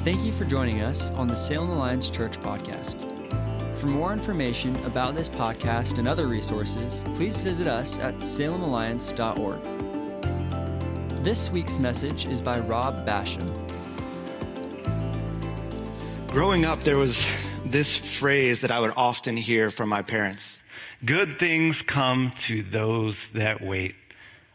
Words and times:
Thank 0.00 0.24
you 0.24 0.32
for 0.32 0.46
joining 0.46 0.80
us 0.80 1.10
on 1.10 1.26
the 1.26 1.36
Salem 1.36 1.68
Alliance 1.68 2.08
Church 2.08 2.40
podcast. 2.40 2.96
For 3.76 3.86
more 3.86 4.14
information 4.14 4.74
about 4.86 5.14
this 5.14 5.28
podcast 5.28 5.98
and 5.98 6.08
other 6.08 6.26
resources, 6.26 7.04
please 7.14 7.38
visit 7.38 7.66
us 7.66 7.98
at 7.98 8.14
salemalliance.org. 8.14 9.60
This 11.22 11.50
week's 11.50 11.78
message 11.78 12.26
is 12.28 12.40
by 12.40 12.60
Rob 12.60 13.06
Basham. 13.06 13.46
Growing 16.28 16.64
up, 16.64 16.82
there 16.82 16.96
was 16.96 17.26
this 17.66 17.94
phrase 17.94 18.62
that 18.62 18.70
I 18.70 18.80
would 18.80 18.94
often 18.96 19.36
hear 19.36 19.70
from 19.70 19.90
my 19.90 20.00
parents 20.00 20.62
Good 21.04 21.38
things 21.38 21.82
come 21.82 22.30
to 22.36 22.62
those 22.62 23.28
that 23.32 23.60
wait. 23.60 23.94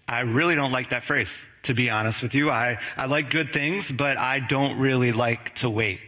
I 0.07 0.21
really 0.21 0.53
don't 0.53 0.71
like 0.71 0.89
that 0.89 1.03
phrase, 1.03 1.47
to 1.63 1.73
be 1.73 1.89
honest 1.89 2.21
with 2.21 2.35
you. 2.35 2.51
I, 2.51 2.77
I 2.95 3.07
like 3.07 3.31
good 3.31 3.51
things, 3.51 3.91
but 3.91 4.17
I 4.17 4.39
don't 4.39 4.77
really 4.77 5.11
like 5.11 5.55
to 5.55 5.69
wait. 5.69 5.99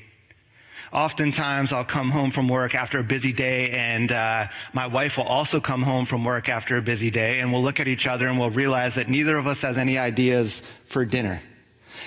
Oftentimes, 0.93 1.73
I'll 1.73 1.83
come 1.83 2.11
home 2.11 2.29
from 2.29 2.47
work 2.47 2.75
after 2.75 2.99
a 2.99 3.03
busy 3.03 3.33
day, 3.33 3.71
and 3.71 4.11
uh, 4.11 4.47
my 4.73 4.85
wife 4.85 5.17
will 5.17 5.25
also 5.25 5.59
come 5.59 5.81
home 5.81 6.05
from 6.05 6.23
work 6.23 6.47
after 6.47 6.77
a 6.77 6.81
busy 6.81 7.09
day, 7.09 7.39
and 7.39 7.51
we'll 7.51 7.63
look 7.63 7.79
at 7.79 7.87
each 7.87 8.07
other 8.07 8.27
and 8.27 8.39
we'll 8.39 8.51
realize 8.51 8.95
that 8.95 9.09
neither 9.09 9.35
of 9.35 9.47
us 9.47 9.63
has 9.63 9.79
any 9.79 9.97
ideas 9.97 10.61
for 10.85 11.03
dinner. 11.03 11.41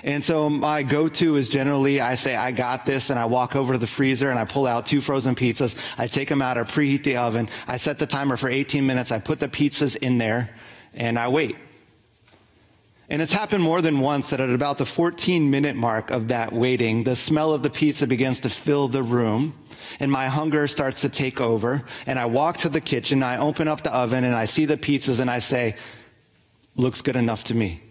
And 0.04 0.22
so 0.22 0.48
my 0.48 0.84
go-to 0.84 1.36
is 1.36 1.48
generally 1.48 2.00
I 2.00 2.14
say, 2.14 2.36
I 2.36 2.52
got 2.52 2.86
this, 2.86 3.10
and 3.10 3.18
I 3.18 3.24
walk 3.24 3.56
over 3.56 3.72
to 3.72 3.78
the 3.78 3.86
freezer 3.88 4.30
and 4.30 4.38
I 4.38 4.44
pull 4.44 4.66
out 4.66 4.86
two 4.86 5.00
frozen 5.00 5.34
pizzas. 5.34 5.76
I 5.98 6.06
take 6.06 6.28
them 6.28 6.40
out, 6.40 6.56
I 6.56 6.62
preheat 6.62 7.02
the 7.02 7.16
oven, 7.16 7.48
I 7.66 7.76
set 7.76 7.98
the 7.98 8.06
timer 8.06 8.36
for 8.36 8.48
18 8.48 8.86
minutes, 8.86 9.10
I 9.10 9.18
put 9.18 9.40
the 9.40 9.48
pizzas 9.48 9.96
in 9.96 10.18
there, 10.18 10.54
and 10.94 11.18
I 11.18 11.26
wait. 11.26 11.56
And 13.10 13.20
it's 13.20 13.32
happened 13.32 13.64
more 13.64 13.82
than 13.82 13.98
once 13.98 14.30
that 14.30 14.38
at 14.38 14.50
about 14.50 14.78
the 14.78 14.86
14 14.86 15.50
minute 15.50 15.74
mark 15.74 16.12
of 16.12 16.28
that 16.28 16.52
waiting, 16.52 17.02
the 17.02 17.16
smell 17.16 17.52
of 17.52 17.64
the 17.64 17.70
pizza 17.70 18.06
begins 18.06 18.38
to 18.40 18.48
fill 18.48 18.86
the 18.86 19.02
room 19.02 19.58
and 19.98 20.12
my 20.12 20.28
hunger 20.28 20.68
starts 20.68 21.00
to 21.00 21.08
take 21.08 21.40
over. 21.40 21.82
And 22.06 22.20
I 22.20 22.26
walk 22.26 22.58
to 22.58 22.68
the 22.68 22.80
kitchen, 22.80 23.24
I 23.24 23.38
open 23.38 23.66
up 23.66 23.82
the 23.82 23.92
oven 23.92 24.22
and 24.22 24.34
I 24.34 24.44
see 24.44 24.64
the 24.64 24.76
pizzas 24.76 25.18
and 25.18 25.28
I 25.28 25.40
say, 25.40 25.74
looks 26.76 27.02
good 27.02 27.16
enough 27.16 27.44
to 27.44 27.54
me. 27.54 27.82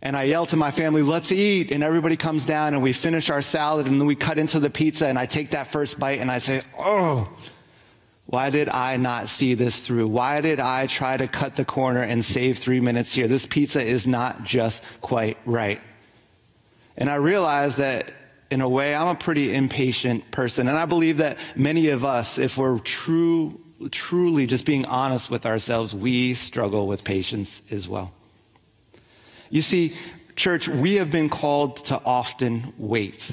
And 0.00 0.16
I 0.16 0.22
yell 0.24 0.46
to 0.46 0.56
my 0.56 0.70
family, 0.70 1.02
let's 1.02 1.32
eat. 1.32 1.72
And 1.72 1.82
everybody 1.82 2.16
comes 2.16 2.44
down 2.44 2.74
and 2.74 2.82
we 2.84 2.92
finish 2.92 3.30
our 3.30 3.42
salad 3.42 3.88
and 3.88 4.00
then 4.00 4.06
we 4.06 4.14
cut 4.14 4.38
into 4.38 4.60
the 4.60 4.70
pizza 4.70 5.08
and 5.08 5.18
I 5.18 5.26
take 5.26 5.50
that 5.50 5.66
first 5.66 5.98
bite 5.98 6.20
and 6.20 6.30
I 6.30 6.38
say, 6.38 6.62
oh, 6.78 7.28
why 8.28 8.50
did 8.50 8.68
I 8.68 8.98
not 8.98 9.26
see 9.26 9.54
this 9.54 9.80
through? 9.80 10.06
Why 10.06 10.42
did 10.42 10.60
I 10.60 10.86
try 10.86 11.16
to 11.16 11.26
cut 11.26 11.56
the 11.56 11.64
corner 11.64 12.02
and 12.02 12.22
save 12.22 12.58
three 12.58 12.78
minutes 12.78 13.14
here? 13.14 13.26
This 13.26 13.46
pizza 13.46 13.82
is 13.82 14.06
not 14.06 14.44
just 14.44 14.82
quite 15.00 15.38
right. 15.46 15.80
And 16.98 17.08
I 17.08 17.14
realized 17.14 17.78
that 17.78 18.12
in 18.50 18.60
a 18.60 18.68
way, 18.68 18.94
I'm 18.94 19.08
a 19.08 19.14
pretty 19.14 19.54
impatient 19.54 20.30
person. 20.30 20.68
And 20.68 20.76
I 20.76 20.84
believe 20.84 21.16
that 21.18 21.38
many 21.56 21.88
of 21.88 22.04
us, 22.04 22.36
if 22.36 22.58
we're 22.58 22.78
true, 22.80 23.58
truly 23.90 24.44
just 24.44 24.66
being 24.66 24.84
honest 24.84 25.30
with 25.30 25.46
ourselves, 25.46 25.94
we 25.94 26.34
struggle 26.34 26.86
with 26.86 27.04
patience 27.04 27.62
as 27.70 27.88
well. 27.88 28.12
You 29.48 29.62
see, 29.62 29.96
church, 30.36 30.68
we 30.68 30.96
have 30.96 31.10
been 31.10 31.30
called 31.30 31.78
to 31.86 31.98
often 32.04 32.74
wait. 32.76 33.30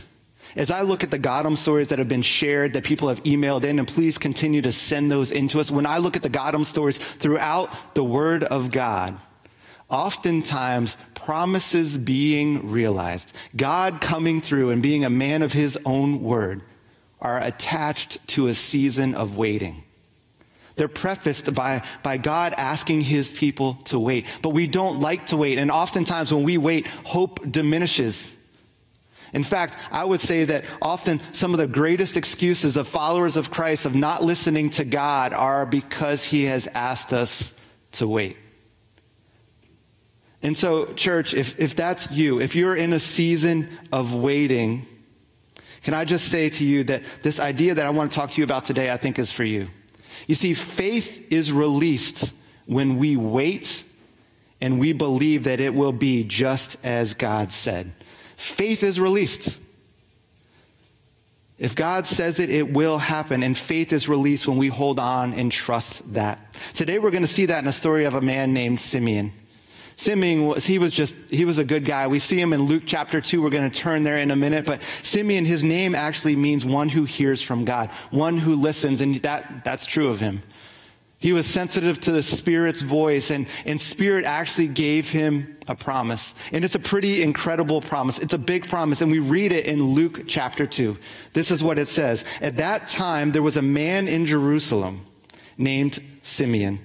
As 0.56 0.72
I 0.72 0.82
look 0.82 1.04
at 1.04 1.12
the 1.12 1.20
Godom 1.20 1.58
stories 1.58 1.90
that 1.90 2.00
have 2.00 2.08
been 2.08 2.22
shared, 2.22 2.74
that 2.74 2.86
people 2.86 3.10
have 3.10 3.22
emailed 3.24 3.66
in, 3.66 3.78
and 3.78 3.88
please 3.88 4.18
continue 4.18 4.62
to 4.62 4.72
send 4.72 5.12
those 5.12 5.32
into 5.32 5.60
us. 5.60 5.70
When 5.70 5.86
I 5.86 5.98
look 5.98 6.16
at 6.16 6.24
the 6.24 6.30
Godom 6.30 6.66
stories 6.66 6.98
throughout 6.98 7.94
the 7.94 8.04
Word 8.04 8.46
of 8.46 8.72
God, 8.72 9.18
oftentimes 9.90 10.96
promises 11.14 11.98
being 11.98 12.72
realized, 12.72 13.34
God 13.56 14.00
coming 14.00 14.40
through 14.40 14.70
and 14.70 14.82
being 14.82 15.04
a 15.04 15.10
man 15.10 15.42
of 15.42 15.52
his 15.52 15.78
own 15.86 16.24
word, 16.24 16.62
are 17.22 17.42
attached 17.42 18.26
to 18.30 18.48
a 18.48 18.54
season 18.54 19.14
of 19.16 19.36
waiting. 19.36 19.84
They're 20.76 20.88
prefaced 20.88 21.54
by, 21.54 21.84
by 22.04 22.18
God 22.18 22.54
asking 22.58 23.02
his 23.02 23.32
people 23.32 23.76
to 23.86 23.98
wait. 23.98 24.26
But 24.42 24.50
we 24.50 24.68
don't 24.68 25.00
like 25.00 25.28
to 25.28 25.38
wait. 25.38 25.58
And 25.58 25.72
oftentimes 25.72 26.34
when 26.34 26.44
we 26.44 26.58
wait, 26.58 26.88
hope 26.88 27.40
diminishes. 27.50 28.36
In 29.36 29.44
fact, 29.44 29.78
I 29.92 30.06
would 30.06 30.22
say 30.22 30.46
that 30.46 30.64
often 30.82 31.20
some 31.34 31.54
of 31.54 31.58
the 31.58 31.68
greatest 31.68 32.16
excuses 32.16 32.78
of 32.78 32.88
followers 32.88 33.36
of 33.36 33.52
Christ 33.52 33.86
of 33.86 33.94
not 33.94 34.24
listening 34.24 34.70
to 34.72 34.86
God 34.86 35.34
are 35.34 35.66
because 35.66 36.24
he 36.24 36.46
has 36.46 36.70
asked 36.74 37.12
us 37.12 37.54
to 37.94 38.08
wait. 38.08 38.38
And 40.42 40.56
so, 40.56 40.86
church, 40.94 41.34
if, 41.34 41.60
if 41.60 41.76
that's 41.76 42.12
you, 42.12 42.40
if 42.40 42.56
you're 42.56 42.78
in 42.78 42.94
a 42.94 43.00
season 43.00 43.68
of 43.92 44.16
waiting, 44.16 44.88
can 45.84 45.94
I 45.94 46.06
just 46.06 46.30
say 46.30 46.48
to 46.52 46.64
you 46.64 46.86
that 46.86 47.04
this 47.22 47.42
idea 47.42 47.76
that 47.76 47.86
I 47.86 47.90
want 47.90 48.12
to 48.12 48.16
talk 48.16 48.32
to 48.32 48.38
you 48.40 48.46
about 48.46 48.64
today, 48.64 48.90
I 48.90 48.96
think 48.96 49.20
is 49.20 49.34
for 49.34 49.44
you. 49.44 49.68
You 50.28 50.36
see, 50.36 50.54
faith 50.54 51.30
is 51.30 51.52
released 51.52 52.32
when 52.68 52.98
we 53.00 53.18
wait 53.18 53.84
and 54.62 54.80
we 54.80 54.94
believe 54.94 55.44
that 55.44 55.60
it 55.60 55.76
will 55.76 55.92
be 55.92 56.24
just 56.24 56.78
as 56.86 57.14
God 57.14 57.52
said 57.52 57.92
faith 58.36 58.84
is 58.84 59.00
released. 59.00 59.58
If 61.58 61.76
God 61.76 62.06
says 62.06 62.40
it, 62.40 62.50
it 62.50 62.74
will 62.74 62.98
happen. 62.98 63.42
And 63.42 63.58
faith 63.58 63.94
is 63.94 64.10
released 64.10 64.48
when 64.48 64.58
we 64.58 64.68
hold 64.68 65.00
on 65.00 65.34
and 65.34 65.52
trust 65.52 66.14
that. 66.14 66.58
Today 66.74 67.00
we're 67.00 67.12
going 67.12 67.24
to 67.24 67.28
see 67.28 67.46
that 67.46 67.60
in 67.60 67.68
a 67.68 67.72
story 67.72 68.06
of 68.06 68.14
a 68.14 68.22
man 68.22 68.54
named 68.54 68.80
Simeon. 68.80 69.32
Simeon 69.96 70.48
was, 70.48 70.66
he 70.66 70.78
was 70.78 70.94
just, 70.94 71.16
he 71.30 71.46
was 71.46 71.58
a 71.58 71.64
good 71.64 71.86
guy. 71.86 72.08
We 72.08 72.20
see 72.20 72.40
him 72.40 72.52
in 72.52 72.64
Luke 72.64 72.84
chapter 72.86 73.22
2. 73.22 73.42
We're 73.42 73.50
going 73.50 73.70
to 73.70 73.80
turn 73.80 74.04
there 74.04 74.18
in 74.18 74.32
a 74.32 74.36
minute. 74.36 74.66
But 74.66 74.82
Simeon, 75.02 75.46
his 75.46 75.64
name 75.64 75.96
actually 75.96 76.36
means 76.36 76.66
one 76.66 76.90
who 76.90 77.06
hears 77.06 77.42
from 77.42 77.64
God, 77.64 77.90
one 78.12 78.38
who 78.38 78.56
listens. 78.56 79.00
And 79.00 79.16
that, 79.18 79.64
that's 79.64 79.86
true 79.86 80.10
of 80.10 80.20
him. 80.20 80.44
He 81.18 81.32
was 81.32 81.48
sensitive 81.48 82.02
to 82.02 82.12
the 82.12 82.22
Spirit's 82.22 82.82
voice, 82.82 83.32
and, 83.32 83.48
and 83.66 83.80
Spirit 83.80 84.26
actually 84.26 84.68
gave 84.68 85.10
him 85.10 85.55
a 85.68 85.76
promise. 85.76 86.34
And 86.52 86.64
it's 86.64 86.76
a 86.76 86.80
pretty 86.80 87.22
incredible 87.22 87.82
promise. 87.82 88.20
It's 88.20 88.34
a 88.34 88.38
big 88.38 88.68
promise, 88.68 89.02
and 89.02 89.12
we 89.12 89.20
read 89.20 89.52
it 89.52 89.66
in 89.66 89.94
Luke 89.94 90.24
chapter 90.28 90.66
2. 90.66 90.98
This 91.34 91.52
is 91.52 91.64
what 91.64 91.80
it 91.80 91.90
says. 91.90 92.26
At 92.42 92.58
that 92.58 92.88
time, 92.88 93.32
there 93.32 93.44
was 93.44 93.58
a 93.58 93.62
man 93.62 94.08
in 94.08 94.26
Jerusalem 94.26 95.06
named 95.58 96.00
Simeon. 96.22 96.80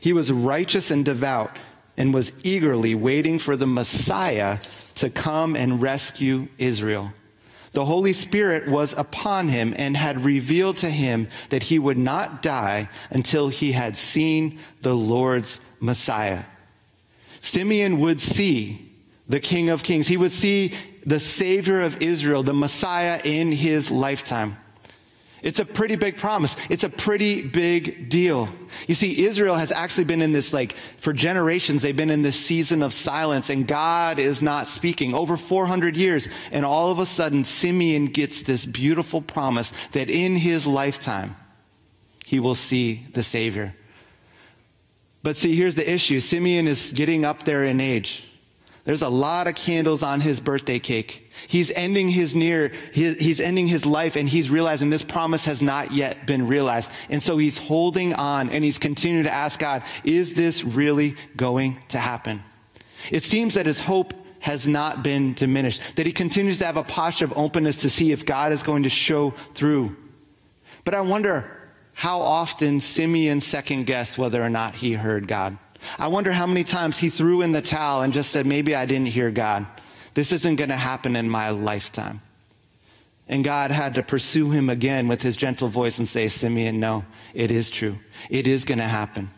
He 0.00 0.12
was 0.12 0.32
righteous 0.32 0.90
and 0.90 1.04
devout 1.04 1.58
and 1.96 2.14
was 2.14 2.32
eagerly 2.44 2.94
waiting 2.94 3.38
for 3.38 3.56
the 3.56 3.66
Messiah 3.66 4.58
to 4.96 5.10
come 5.10 5.56
and 5.56 5.82
rescue 5.82 6.48
Israel 6.58 7.12
the 7.72 7.84
Holy 7.84 8.12
Spirit 8.12 8.66
was 8.66 8.92
upon 8.94 9.48
him 9.48 9.74
and 9.76 9.96
had 9.96 10.24
revealed 10.24 10.78
to 10.78 10.90
him 10.90 11.28
that 11.50 11.62
he 11.62 11.78
would 11.78 11.98
not 11.98 12.42
die 12.42 12.88
until 13.10 13.48
he 13.48 13.72
had 13.72 13.96
seen 13.96 14.58
the 14.82 14.94
Lord's 14.94 15.60
Messiah. 15.80 16.44
Simeon 17.40 18.00
would 18.00 18.20
see 18.20 18.92
the 19.28 19.40
King 19.40 19.68
of 19.68 19.82
Kings. 19.82 20.08
He 20.08 20.16
would 20.16 20.32
see 20.32 20.74
the 21.04 21.20
Savior 21.20 21.82
of 21.82 22.02
Israel, 22.02 22.42
the 22.42 22.54
Messiah 22.54 23.20
in 23.24 23.52
his 23.52 23.90
lifetime. 23.90 24.56
It's 25.40 25.60
a 25.60 25.64
pretty 25.64 25.94
big 25.94 26.16
promise. 26.16 26.56
It's 26.68 26.82
a 26.82 26.88
pretty 26.88 27.42
big 27.42 28.08
deal. 28.08 28.48
You 28.88 28.94
see, 28.94 29.24
Israel 29.24 29.54
has 29.54 29.70
actually 29.70 30.04
been 30.04 30.20
in 30.20 30.32
this, 30.32 30.52
like, 30.52 30.72
for 30.98 31.12
generations, 31.12 31.80
they've 31.80 31.96
been 31.96 32.10
in 32.10 32.22
this 32.22 32.38
season 32.38 32.82
of 32.82 32.92
silence, 32.92 33.48
and 33.48 33.66
God 33.66 34.18
is 34.18 34.42
not 34.42 34.66
speaking. 34.66 35.14
Over 35.14 35.36
400 35.36 35.96
years, 35.96 36.28
and 36.50 36.64
all 36.64 36.90
of 36.90 36.98
a 36.98 37.06
sudden, 37.06 37.44
Simeon 37.44 38.06
gets 38.06 38.42
this 38.42 38.66
beautiful 38.66 39.22
promise 39.22 39.72
that 39.92 40.10
in 40.10 40.34
his 40.34 40.66
lifetime, 40.66 41.36
he 42.26 42.40
will 42.40 42.56
see 42.56 43.06
the 43.14 43.22
Savior. 43.22 43.74
But 45.22 45.36
see, 45.36 45.54
here's 45.54 45.74
the 45.74 45.90
issue 45.90 46.20
Simeon 46.20 46.66
is 46.66 46.92
getting 46.92 47.24
up 47.24 47.44
there 47.44 47.64
in 47.64 47.80
age. 47.80 48.24
There's 48.84 49.02
a 49.02 49.08
lot 49.10 49.48
of 49.48 49.54
candles 49.54 50.02
on 50.02 50.22
his 50.22 50.40
birthday 50.40 50.78
cake. 50.78 51.30
He's 51.46 51.70
ending 51.72 52.08
his 52.08 52.34
near, 52.34 52.72
he's 52.90 53.38
ending 53.38 53.66
his 53.66 53.84
life 53.84 54.16
and 54.16 54.26
he's 54.26 54.48
realizing 54.48 54.88
this 54.88 55.02
promise 55.02 55.44
has 55.44 55.60
not 55.60 55.92
yet 55.92 56.26
been 56.26 56.46
realized. 56.46 56.90
And 57.10 57.22
so 57.22 57.36
he's 57.36 57.58
holding 57.58 58.14
on 58.14 58.48
and 58.48 58.64
he's 58.64 58.78
continuing 58.78 59.24
to 59.24 59.30
ask 59.30 59.60
God, 59.60 59.82
is 60.04 60.32
this 60.32 60.64
really 60.64 61.16
going 61.36 61.76
to 61.88 61.98
happen? 61.98 62.42
It 63.12 63.24
seems 63.24 63.52
that 63.54 63.66
his 63.66 63.78
hope 63.78 64.14
has 64.40 64.66
not 64.66 65.02
been 65.02 65.34
diminished, 65.34 65.96
that 65.96 66.06
he 66.06 66.12
continues 66.12 66.58
to 66.60 66.64
have 66.64 66.78
a 66.78 66.84
posture 66.84 67.26
of 67.26 67.36
openness 67.36 67.76
to 67.78 67.90
see 67.90 68.12
if 68.12 68.24
God 68.24 68.52
is 68.52 68.62
going 68.62 68.84
to 68.84 68.88
show 68.88 69.32
through. 69.54 69.96
But 70.84 70.94
I 70.94 71.02
wonder 71.02 71.57
how 71.98 72.20
often 72.20 72.78
Simeon 72.78 73.40
second 73.40 73.84
guessed 73.84 74.18
whether 74.18 74.40
or 74.40 74.48
not 74.48 74.76
he 74.76 74.92
heard 74.92 75.26
God. 75.26 75.58
I 75.98 76.06
wonder 76.06 76.30
how 76.30 76.46
many 76.46 76.62
times 76.62 76.96
he 76.96 77.10
threw 77.10 77.42
in 77.42 77.50
the 77.50 77.60
towel 77.60 78.02
and 78.02 78.12
just 78.12 78.30
said, 78.30 78.46
maybe 78.46 78.72
I 78.72 78.86
didn't 78.86 79.08
hear 79.08 79.32
God. 79.32 79.66
This 80.14 80.30
isn't 80.30 80.54
going 80.54 80.70
to 80.70 80.76
happen 80.76 81.16
in 81.16 81.28
my 81.28 81.50
lifetime. 81.50 82.22
And 83.26 83.42
God 83.42 83.72
had 83.72 83.96
to 83.96 84.04
pursue 84.04 84.52
him 84.52 84.70
again 84.70 85.08
with 85.08 85.22
his 85.22 85.36
gentle 85.36 85.66
voice 85.66 85.98
and 85.98 86.06
say, 86.06 86.28
Simeon, 86.28 86.78
no, 86.78 87.04
it 87.34 87.50
is 87.50 87.68
true. 87.68 87.98
It 88.30 88.46
is 88.46 88.64
going 88.64 88.78
to 88.78 88.84
happen. 88.84 89.30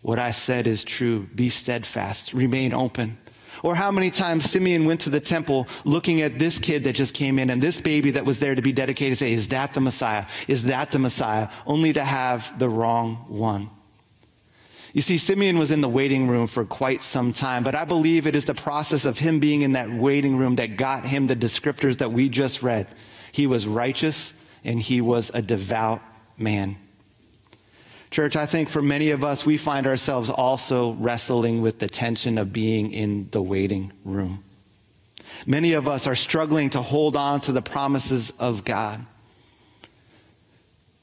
What 0.00 0.18
I 0.18 0.30
said 0.30 0.66
is 0.66 0.84
true. 0.84 1.28
Be 1.34 1.50
steadfast. 1.50 2.32
Remain 2.32 2.72
open. 2.72 3.18
Or 3.62 3.74
how 3.74 3.90
many 3.90 4.10
times 4.10 4.50
Simeon 4.50 4.84
went 4.84 5.00
to 5.02 5.10
the 5.10 5.20
temple 5.20 5.68
looking 5.84 6.20
at 6.20 6.38
this 6.38 6.58
kid 6.58 6.84
that 6.84 6.94
just 6.94 7.14
came 7.14 7.38
in 7.38 7.50
and 7.50 7.62
this 7.62 7.80
baby 7.80 8.10
that 8.12 8.24
was 8.24 8.38
there 8.38 8.54
to 8.54 8.62
be 8.62 8.72
dedicated, 8.72 9.18
say, 9.18 9.32
is 9.32 9.48
that 9.48 9.74
the 9.74 9.80
Messiah? 9.80 10.26
Is 10.48 10.64
that 10.64 10.90
the 10.90 10.98
Messiah? 10.98 11.48
Only 11.66 11.92
to 11.92 12.04
have 12.04 12.58
the 12.58 12.68
wrong 12.68 13.24
one. 13.28 13.70
You 14.92 15.02
see, 15.02 15.18
Simeon 15.18 15.58
was 15.58 15.72
in 15.72 15.82
the 15.82 15.90
waiting 15.90 16.26
room 16.26 16.46
for 16.46 16.64
quite 16.64 17.02
some 17.02 17.34
time, 17.34 17.62
but 17.64 17.74
I 17.74 17.84
believe 17.84 18.26
it 18.26 18.34
is 18.34 18.46
the 18.46 18.54
process 18.54 19.04
of 19.04 19.18
him 19.18 19.40
being 19.40 19.60
in 19.60 19.72
that 19.72 19.90
waiting 19.90 20.38
room 20.38 20.56
that 20.56 20.78
got 20.78 21.04
him 21.04 21.26
the 21.26 21.36
descriptors 21.36 21.98
that 21.98 22.12
we 22.12 22.30
just 22.30 22.62
read. 22.62 22.86
He 23.30 23.46
was 23.46 23.66
righteous 23.66 24.32
and 24.64 24.80
he 24.80 25.02
was 25.02 25.30
a 25.34 25.42
devout 25.42 26.00
man. 26.38 26.76
Church, 28.10 28.36
I 28.36 28.46
think 28.46 28.68
for 28.68 28.82
many 28.82 29.10
of 29.10 29.24
us, 29.24 29.44
we 29.44 29.56
find 29.56 29.86
ourselves 29.86 30.30
also 30.30 30.92
wrestling 30.92 31.60
with 31.60 31.78
the 31.78 31.88
tension 31.88 32.38
of 32.38 32.52
being 32.52 32.92
in 32.92 33.28
the 33.32 33.42
waiting 33.42 33.92
room. 34.04 34.44
Many 35.46 35.72
of 35.72 35.88
us 35.88 36.06
are 36.06 36.14
struggling 36.14 36.70
to 36.70 36.82
hold 36.82 37.16
on 37.16 37.40
to 37.42 37.52
the 37.52 37.62
promises 37.62 38.32
of 38.38 38.64
God. 38.64 39.04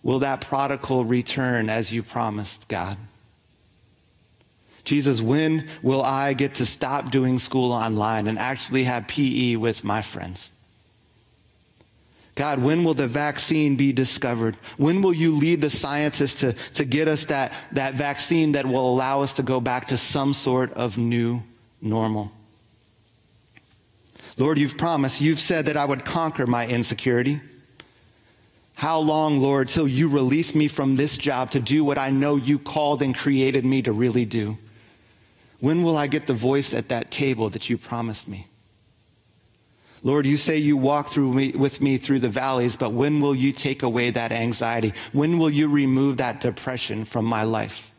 Will 0.02 0.20
that 0.20 0.42
prodigal 0.42 1.06
return 1.06 1.70
as 1.70 1.92
you 1.94 2.04
promised, 2.04 2.68
God? 2.68 2.98
Jesus, 4.84 5.22
when 5.22 5.70
will 5.82 6.02
I 6.04 6.34
get 6.34 6.56
to 6.56 6.66
stop 6.66 7.10
doing 7.10 7.40
school 7.40 7.72
online 7.72 8.28
and 8.28 8.38
actually 8.38 8.84
have 8.84 9.08
PE 9.08 9.56
with 9.56 9.84
my 9.84 10.02
friends? 10.02 10.52
God, 12.36 12.60
when 12.64 12.84
will 12.84 12.96
the 12.96 13.08
vaccine 13.08 13.76
be 13.76 13.94
discovered? 13.94 14.58
When 14.78 15.02
will 15.02 15.14
you 15.14 15.34
lead 15.34 15.62
the 15.62 15.70
scientists 15.70 16.42
to, 16.42 16.54
to 16.74 16.84
get 16.84 17.08
us 17.08 17.26
that, 17.26 17.54
that 17.74 17.94
vaccine 17.94 18.54
that 18.54 18.66
will 18.66 18.90
allow 18.90 19.22
us 19.22 19.34
to 19.34 19.44
go 19.44 19.60
back 19.60 19.88
to 19.88 19.98
some 19.98 20.34
sort 20.34 20.74
of 20.74 20.98
new 20.98 21.44
normal? 21.80 22.32
Lord, 24.38 24.58
you've 24.58 24.80
promised, 24.80 25.22
you've 25.22 25.40
said 25.40 25.68
that 25.68 25.78
I 25.78 25.86
would 25.86 26.06
conquer 26.06 26.48
my 26.48 26.68
insecurity. 26.68 27.40
How 28.76 28.98
long, 28.98 29.40
Lord, 29.40 29.68
till 29.68 29.88
you 29.88 30.08
release 30.08 30.56
me 30.56 30.68
from 30.68 30.96
this 30.96 31.20
job 31.20 31.52
to 31.52 31.60
do 31.60 31.86
what 31.86 32.00
I 32.00 32.10
know 32.10 32.36
you 32.36 32.58
called 32.58 33.04
and 33.04 33.16
created 33.16 33.64
me 33.64 33.84
to 33.84 33.92
really 33.92 34.26
do? 34.26 34.58
When 35.60 35.84
will 35.84 35.96
I 35.96 36.08
get 36.08 36.26
the 36.26 36.34
voice 36.34 36.74
at 36.74 36.90
that 36.90 37.12
table 37.12 37.50
that 37.52 37.70
you 37.70 37.78
promised 37.78 38.28
me? 38.28 38.48
Lord, 40.06 40.26
you 40.26 40.36
say 40.36 40.58
you 40.58 40.76
walk 40.76 41.08
through 41.08 41.34
me, 41.34 41.52
with 41.52 41.80
me 41.80 41.98
through 41.98 42.20
the 42.20 42.30
valleys, 42.30 42.76
but 42.76 42.92
when 42.92 43.22
will 43.22 43.34
you 43.34 43.54
take 43.54 43.84
away 43.84 44.12
that 44.12 44.34
anxiety? 44.34 44.94
When 45.14 45.40
will 45.40 45.50
you 45.50 45.70
remove 45.70 46.18
that 46.18 46.42
depression 46.42 47.06
from 47.06 47.24
my 47.24 47.44
life? 47.44 47.90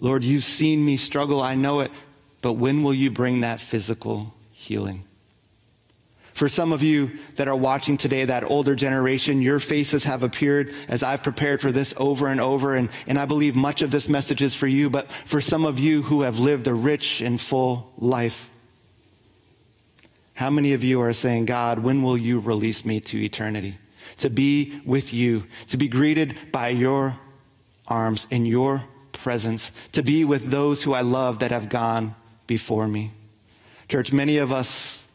Lord, 0.00 0.24
you've 0.24 0.44
seen 0.44 0.84
me 0.84 0.96
struggle, 0.96 1.40
I 1.40 1.54
know 1.54 1.80
it, 1.80 1.92
but 2.42 2.54
when 2.54 2.82
will 2.82 2.94
you 2.94 3.10
bring 3.10 3.40
that 3.40 3.60
physical 3.60 4.34
healing? 4.50 5.04
For 6.32 6.48
some 6.48 6.72
of 6.72 6.82
you 6.82 7.10
that 7.36 7.48
are 7.48 7.56
watching 7.56 7.96
today, 7.96 8.24
that 8.24 8.50
older 8.50 8.74
generation, 8.74 9.42
your 9.42 9.60
faces 9.60 10.04
have 10.04 10.22
appeared 10.22 10.72
as 10.88 11.02
I've 11.02 11.22
prepared 11.22 11.60
for 11.60 11.70
this 11.70 11.92
over 11.98 12.28
and 12.28 12.40
over. 12.40 12.76
And, 12.76 12.88
and 13.06 13.18
I 13.18 13.26
believe 13.26 13.54
much 13.54 13.82
of 13.82 13.90
this 13.90 14.08
message 14.08 14.40
is 14.40 14.54
for 14.54 14.66
you. 14.66 14.88
But 14.88 15.12
for 15.26 15.42
some 15.42 15.66
of 15.66 15.78
you 15.78 16.02
who 16.02 16.22
have 16.22 16.38
lived 16.38 16.66
a 16.66 16.72
rich 16.72 17.20
and 17.20 17.38
full 17.38 17.92
life, 17.98 18.49
how 20.40 20.48
many 20.48 20.72
of 20.72 20.82
you 20.82 21.02
are 21.02 21.12
saying, 21.12 21.44
God, 21.44 21.80
when 21.80 22.02
will 22.02 22.16
you 22.16 22.40
release 22.40 22.82
me 22.82 22.98
to 23.00 23.22
eternity? 23.22 23.76
To 24.16 24.30
be 24.30 24.80
with 24.86 25.12
you, 25.12 25.44
to 25.66 25.76
be 25.76 25.86
greeted 25.86 26.34
by 26.50 26.70
your 26.70 27.18
arms 27.86 28.26
in 28.30 28.46
your 28.46 28.82
presence, 29.12 29.70
to 29.92 30.02
be 30.02 30.24
with 30.24 30.50
those 30.50 30.82
who 30.82 30.94
I 30.94 31.02
love 31.02 31.40
that 31.40 31.50
have 31.50 31.68
gone 31.68 32.14
before 32.46 32.88
me. 32.88 33.12
Church, 33.90 34.14
many 34.14 34.38
of 34.38 34.50
us 34.50 35.06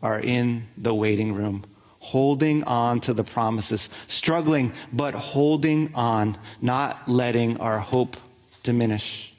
are 0.00 0.18
in 0.18 0.66
the 0.78 0.94
waiting 0.94 1.34
room, 1.34 1.66
holding 1.98 2.64
on 2.64 3.00
to 3.00 3.12
the 3.12 3.22
promises, 3.22 3.90
struggling, 4.06 4.72
but 4.94 5.12
holding 5.12 5.94
on, 5.94 6.38
not 6.62 7.06
letting 7.06 7.60
our 7.60 7.78
hope 7.78 8.16
diminish. 8.62 9.34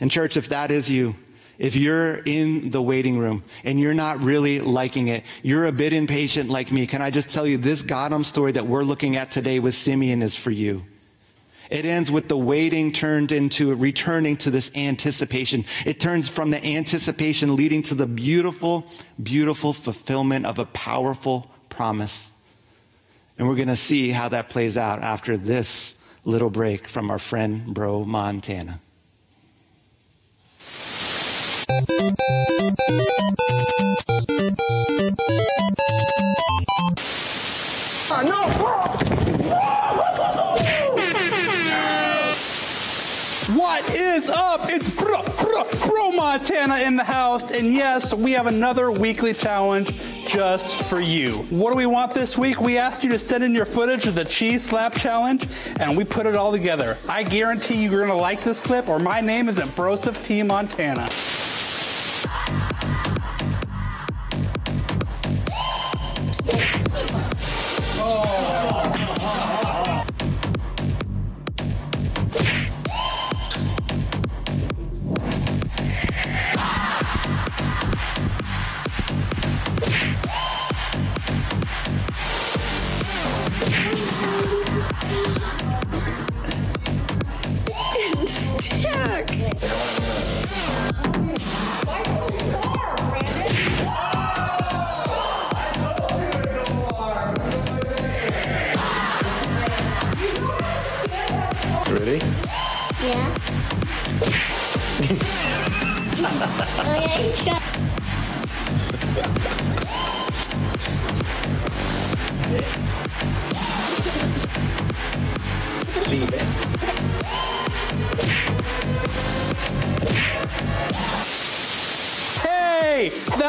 And, 0.00 0.10
church, 0.10 0.36
if 0.36 0.48
that 0.48 0.72
is 0.72 0.90
you, 0.90 1.14
if 1.60 1.76
you're 1.76 2.16
in 2.24 2.70
the 2.70 2.80
waiting 2.80 3.18
room 3.18 3.44
and 3.64 3.78
you're 3.78 3.94
not 3.94 4.18
really 4.20 4.60
liking 4.60 5.08
it, 5.08 5.24
you're 5.42 5.66
a 5.66 5.72
bit 5.72 5.92
impatient 5.92 6.48
like 6.48 6.72
me, 6.72 6.86
can 6.86 7.02
I 7.02 7.10
just 7.10 7.28
tell 7.28 7.46
you 7.46 7.58
this 7.58 7.82
Gotham 7.82 8.24
story 8.24 8.50
that 8.52 8.66
we're 8.66 8.82
looking 8.82 9.16
at 9.16 9.30
today 9.30 9.60
with 9.60 9.74
Simeon 9.74 10.22
is 10.22 10.34
for 10.34 10.50
you. 10.50 10.82
It 11.68 11.84
ends 11.84 12.10
with 12.10 12.28
the 12.28 12.36
waiting 12.36 12.92
turned 12.92 13.30
into 13.30 13.74
returning 13.74 14.38
to 14.38 14.50
this 14.50 14.72
anticipation. 14.74 15.66
It 15.84 16.00
turns 16.00 16.28
from 16.28 16.50
the 16.50 16.64
anticipation 16.64 17.54
leading 17.54 17.82
to 17.84 17.94
the 17.94 18.06
beautiful, 18.06 18.86
beautiful 19.22 19.74
fulfillment 19.74 20.46
of 20.46 20.58
a 20.58 20.64
powerful 20.64 21.48
promise. 21.68 22.30
And 23.38 23.46
we're 23.46 23.54
going 23.54 23.68
to 23.68 23.76
see 23.76 24.10
how 24.10 24.30
that 24.30 24.48
plays 24.48 24.78
out 24.78 25.02
after 25.02 25.36
this 25.36 25.94
little 26.24 26.50
break 26.50 26.88
from 26.88 27.10
our 27.10 27.18
friend, 27.18 27.72
Bro 27.72 28.06
Montana. 28.06 28.80
What 43.54 43.88
is 43.94 44.30
up? 44.30 44.62
It's 44.68 44.90
Bro, 44.90 45.22
Bro, 45.86 46.12
Montana 46.12 46.78
in 46.80 46.96
the 46.96 47.04
house. 47.04 47.50
And 47.50 47.72
yes, 47.72 48.12
we 48.12 48.32
have 48.32 48.46
another 48.46 48.90
weekly 48.90 49.32
challenge 49.32 49.92
just 50.26 50.82
for 50.82 51.00
you. 51.00 51.46
What 51.50 51.70
do 51.70 51.76
we 51.76 51.86
want 51.86 52.14
this 52.14 52.36
week? 52.36 52.60
We 52.60 52.78
asked 52.78 53.04
you 53.04 53.10
to 53.10 53.18
send 53.18 53.44
in 53.44 53.54
your 53.54 53.66
footage 53.66 54.06
of 54.06 54.14
the 54.14 54.24
cheese 54.24 54.64
slap 54.64 54.94
challenge, 54.94 55.46
and 55.78 55.96
we 55.96 56.04
put 56.04 56.26
it 56.26 56.36
all 56.36 56.52
together. 56.52 56.98
I 57.08 57.22
guarantee 57.22 57.84
you're 57.84 58.06
gonna 58.06 58.20
like 58.20 58.42
this 58.44 58.60
clip, 58.60 58.88
or 58.88 58.98
my 58.98 59.20
name 59.20 59.48
isn't 59.48 59.68
Broseph 59.76 60.22
T. 60.22 60.42
Montana. 60.42 61.08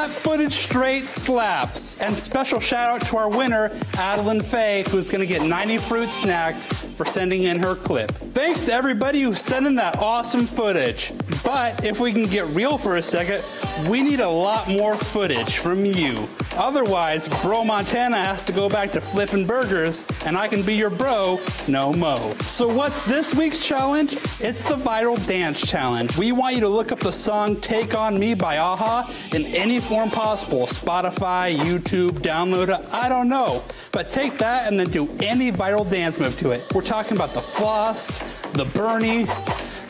Footage 0.09 0.53
straight 0.53 1.09
slaps. 1.09 1.97
And 1.99 2.17
special 2.17 2.59
shout 2.59 3.01
out 3.01 3.07
to 3.07 3.17
our 3.17 3.29
winner, 3.29 3.71
Adeline 3.93 4.41
Faye, 4.41 4.83
who's 4.89 5.09
gonna 5.09 5.25
get 5.25 5.41
90 5.41 5.77
fruit 5.77 6.11
snacks 6.11 6.65
for 6.65 7.05
sending 7.05 7.43
in 7.43 7.59
her 7.59 7.75
clip. 7.75 8.11
Thanks 8.33 8.61
to 8.61 8.73
everybody 8.73 9.21
who 9.21 9.33
sent 9.33 9.67
in 9.67 9.75
that 9.75 9.99
awesome 9.99 10.45
footage. 10.45 11.13
But 11.43 11.85
if 11.85 11.99
we 11.99 12.13
can 12.13 12.23
get 12.23 12.47
real 12.47 12.77
for 12.77 12.97
a 12.97 13.01
second, 13.01 13.43
we 13.87 14.01
need 14.01 14.19
a 14.19 14.29
lot 14.29 14.69
more 14.69 14.95
footage 14.95 15.57
from 15.57 15.85
you. 15.85 16.27
Otherwise, 16.61 17.27
Bro 17.41 17.63
Montana 17.63 18.17
has 18.17 18.43
to 18.43 18.53
go 18.53 18.69
back 18.69 18.91
to 18.91 19.01
flipping 19.01 19.47
burgers, 19.47 20.05
and 20.25 20.37
I 20.37 20.47
can 20.47 20.61
be 20.61 20.75
your 20.75 20.91
bro 20.91 21.39
no 21.67 21.91
mo. 21.91 22.35
So, 22.41 22.71
what's 22.71 23.01
this 23.07 23.33
week's 23.33 23.65
challenge? 23.65 24.13
It's 24.39 24.61
the 24.69 24.75
Viral 24.75 25.17
Dance 25.27 25.67
Challenge. 25.67 26.15
We 26.19 26.31
want 26.31 26.53
you 26.53 26.61
to 26.61 26.69
look 26.69 26.91
up 26.91 26.99
the 26.99 27.11
song 27.11 27.55
Take 27.55 27.97
On 27.97 28.19
Me 28.19 28.35
by 28.35 28.57
a-ha 28.57 29.11
in 29.33 29.47
any 29.47 29.79
form 29.79 30.11
possible 30.11 30.67
Spotify, 30.67 31.57
YouTube, 31.57 32.11
download 32.19 32.69
it, 32.69 32.93
I 32.93 33.09
don't 33.09 33.27
know. 33.27 33.63
But 33.91 34.11
take 34.11 34.37
that 34.37 34.67
and 34.67 34.79
then 34.79 34.91
do 34.91 35.09
any 35.19 35.51
viral 35.51 35.89
dance 35.89 36.19
move 36.19 36.37
to 36.37 36.51
it. 36.51 36.71
We're 36.75 36.83
talking 36.83 37.17
about 37.17 37.33
the 37.33 37.41
floss, 37.41 38.19
the 38.53 38.65
Bernie, 38.65 39.23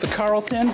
the 0.00 0.06
Carlton, 0.10 0.68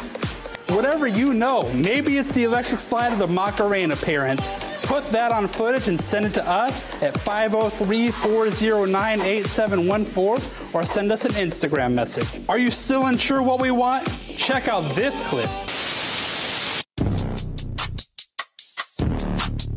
whatever 0.69 1.09
you 1.09 1.35
know. 1.35 1.69
Maybe 1.73 2.19
it's 2.19 2.31
the 2.31 2.45
electric 2.45 2.79
slide 2.79 3.13
of 3.13 3.19
the 3.19 3.27
Macarena 3.27 3.97
parents. 3.97 4.49
Put 4.89 5.11
that 5.11 5.33
on 5.33 5.49
footage 5.49 5.87
and 5.89 6.03
send 6.03 6.25
it 6.25 6.33
to 6.33 6.49
us 6.49 6.83
at 7.03 7.15
503 7.21 8.11
409 8.11 9.21
8714 9.21 10.51
or 10.73 10.83
send 10.83 11.13
us 11.13 11.27
an 11.27 11.33
Instagram 11.33 11.93
message. 11.93 12.41
Are 12.49 12.57
you 12.57 12.71
still 12.71 13.05
unsure 13.05 13.43
what 13.43 13.61
we 13.61 13.71
want? 13.71 14.09
Check 14.39 14.67
out 14.67 14.81
this 14.95 15.21
clip. 15.21 15.51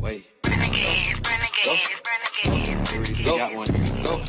Wait. 0.00 0.24
Renegade, 0.48 1.28
renegade, 1.28 1.94
renegade. 2.48 3.24
Go. 3.26 3.36
Got 3.36 3.54
one. 3.54 3.66
Go. 4.02 4.24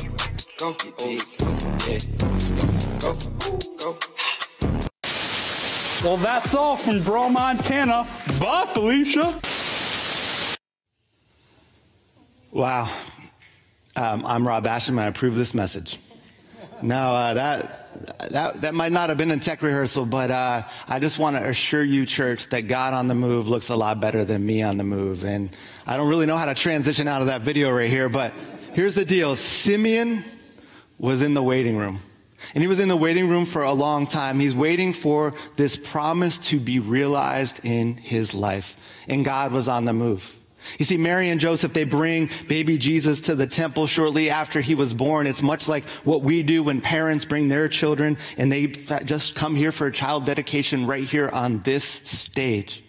Go. 0.58 0.76
Oh, 1.00 1.16
yeah. 1.88 1.98
Go. 3.00 3.16
Go. 3.78 3.98
Well, 6.06 6.18
that's 6.18 6.54
all 6.54 6.76
from 6.76 7.02
Bro 7.02 7.30
Montana. 7.30 8.06
Bye, 8.38 8.66
Felicia. 8.74 9.40
Wow. 12.54 12.88
Um, 13.96 14.24
I'm 14.24 14.46
Rob 14.46 14.64
Basham. 14.64 14.90
And 14.90 15.00
I 15.00 15.06
approve 15.06 15.34
this 15.34 15.54
message. 15.54 15.98
Now, 16.82 17.12
uh, 17.12 17.34
that, 17.34 18.30
that, 18.30 18.60
that 18.60 18.74
might 18.74 18.92
not 18.92 19.08
have 19.08 19.18
been 19.18 19.32
in 19.32 19.40
tech 19.40 19.60
rehearsal, 19.60 20.06
but 20.06 20.30
uh, 20.30 20.62
I 20.86 21.00
just 21.00 21.18
want 21.18 21.34
to 21.34 21.48
assure 21.48 21.82
you, 21.82 22.06
church, 22.06 22.50
that 22.50 22.68
God 22.68 22.94
on 22.94 23.08
the 23.08 23.14
move 23.16 23.48
looks 23.48 23.70
a 23.70 23.76
lot 23.76 23.98
better 23.98 24.24
than 24.24 24.46
me 24.46 24.62
on 24.62 24.76
the 24.76 24.84
move. 24.84 25.24
And 25.24 25.50
I 25.84 25.96
don't 25.96 26.08
really 26.08 26.26
know 26.26 26.36
how 26.36 26.44
to 26.44 26.54
transition 26.54 27.08
out 27.08 27.22
of 27.22 27.26
that 27.26 27.40
video 27.40 27.72
right 27.72 27.90
here, 27.90 28.08
but 28.08 28.32
here's 28.72 28.94
the 28.94 29.04
deal 29.04 29.34
Simeon 29.34 30.22
was 30.96 31.22
in 31.22 31.34
the 31.34 31.42
waiting 31.42 31.76
room. 31.76 31.98
And 32.54 32.62
he 32.62 32.68
was 32.68 32.78
in 32.78 32.86
the 32.86 32.96
waiting 32.96 33.28
room 33.28 33.46
for 33.46 33.64
a 33.64 33.72
long 33.72 34.06
time. 34.06 34.38
He's 34.38 34.54
waiting 34.54 34.92
for 34.92 35.34
this 35.56 35.74
promise 35.74 36.38
to 36.50 36.60
be 36.60 36.78
realized 36.78 37.64
in 37.64 37.96
his 37.96 38.32
life. 38.32 38.76
And 39.08 39.24
God 39.24 39.50
was 39.50 39.66
on 39.66 39.86
the 39.86 39.92
move. 39.92 40.36
You 40.78 40.84
see, 40.84 40.96
Mary 40.96 41.28
and 41.28 41.40
Joseph, 41.40 41.72
they 41.72 41.84
bring 41.84 42.30
baby 42.48 42.78
Jesus 42.78 43.20
to 43.22 43.34
the 43.34 43.46
temple 43.46 43.86
shortly 43.86 44.30
after 44.30 44.60
he 44.60 44.74
was 44.74 44.94
born. 44.94 45.26
It's 45.26 45.42
much 45.42 45.68
like 45.68 45.84
what 46.04 46.22
we 46.22 46.42
do 46.42 46.62
when 46.62 46.80
parents 46.80 47.24
bring 47.24 47.48
their 47.48 47.68
children 47.68 48.18
and 48.38 48.50
they 48.50 48.66
just 48.66 49.34
come 49.34 49.54
here 49.54 49.72
for 49.72 49.86
a 49.86 49.92
child 49.92 50.24
dedication 50.24 50.86
right 50.86 51.04
here 51.04 51.28
on 51.28 51.60
this 51.60 51.84
stage. 51.84 52.82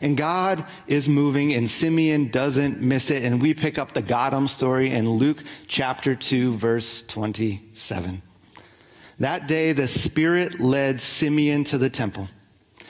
And 0.00 0.16
God 0.16 0.64
is 0.86 1.08
moving 1.08 1.54
and 1.54 1.68
Simeon 1.68 2.28
doesn't 2.28 2.80
miss 2.80 3.10
it. 3.10 3.24
And 3.24 3.42
we 3.42 3.54
pick 3.54 3.78
up 3.78 3.92
the 3.92 4.02
Godom 4.02 4.48
story 4.48 4.90
in 4.90 5.08
Luke 5.08 5.42
chapter 5.66 6.14
2, 6.14 6.56
verse 6.56 7.02
27. 7.02 8.22
That 9.18 9.46
day, 9.46 9.72
the 9.72 9.86
Spirit 9.86 10.60
led 10.60 11.00
Simeon 11.00 11.64
to 11.64 11.78
the 11.78 11.90
temple. 11.90 12.28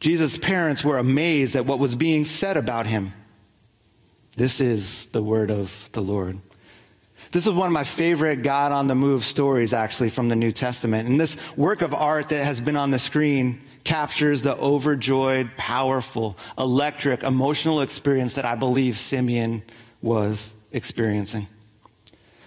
Jesus' 0.00 0.38
parents 0.38 0.84
were 0.84 0.98
amazed 0.98 1.56
at 1.56 1.66
what 1.66 1.78
was 1.78 1.94
being 1.94 2.24
said 2.24 2.56
about 2.56 2.86
him. 2.86 3.12
This 4.36 4.60
is 4.60 5.06
the 5.06 5.22
word 5.22 5.50
of 5.50 5.90
the 5.92 6.00
Lord. 6.00 6.38
This 7.32 7.46
is 7.46 7.52
one 7.52 7.66
of 7.66 7.72
my 7.72 7.84
favorite 7.84 8.42
God 8.42 8.72
on 8.72 8.86
the 8.86 8.94
move 8.94 9.24
stories, 9.24 9.72
actually, 9.72 10.10
from 10.10 10.28
the 10.28 10.36
New 10.36 10.52
Testament. 10.52 11.08
And 11.08 11.20
this 11.20 11.36
work 11.56 11.82
of 11.82 11.92
art 11.92 12.28
that 12.30 12.44
has 12.44 12.60
been 12.60 12.76
on 12.76 12.90
the 12.90 12.98
screen 12.98 13.60
captures 13.84 14.42
the 14.42 14.56
overjoyed, 14.56 15.50
powerful, 15.56 16.38
electric, 16.56 17.22
emotional 17.24 17.80
experience 17.80 18.34
that 18.34 18.44
I 18.44 18.54
believe 18.54 18.96
Simeon 18.96 19.62
was 20.00 20.52
experiencing. 20.72 21.48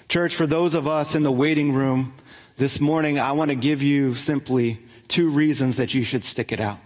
Church, 0.08 0.36
for 0.36 0.48
those 0.48 0.74
of 0.74 0.88
us 0.88 1.16
in 1.16 1.24
the 1.24 1.32
waiting 1.32 1.74
room 1.74 2.14
this 2.58 2.80
morning, 2.80 3.20
I 3.20 3.34
want 3.34 3.50
to 3.50 3.56
give 3.56 3.84
you 3.84 4.16
simply 4.16 4.80
two 5.08 5.30
reasons 5.30 5.78
that 5.78 5.94
you 5.94 6.04
should 6.04 6.24
stick 6.24 6.52
it 6.52 6.60
out. 6.60 6.80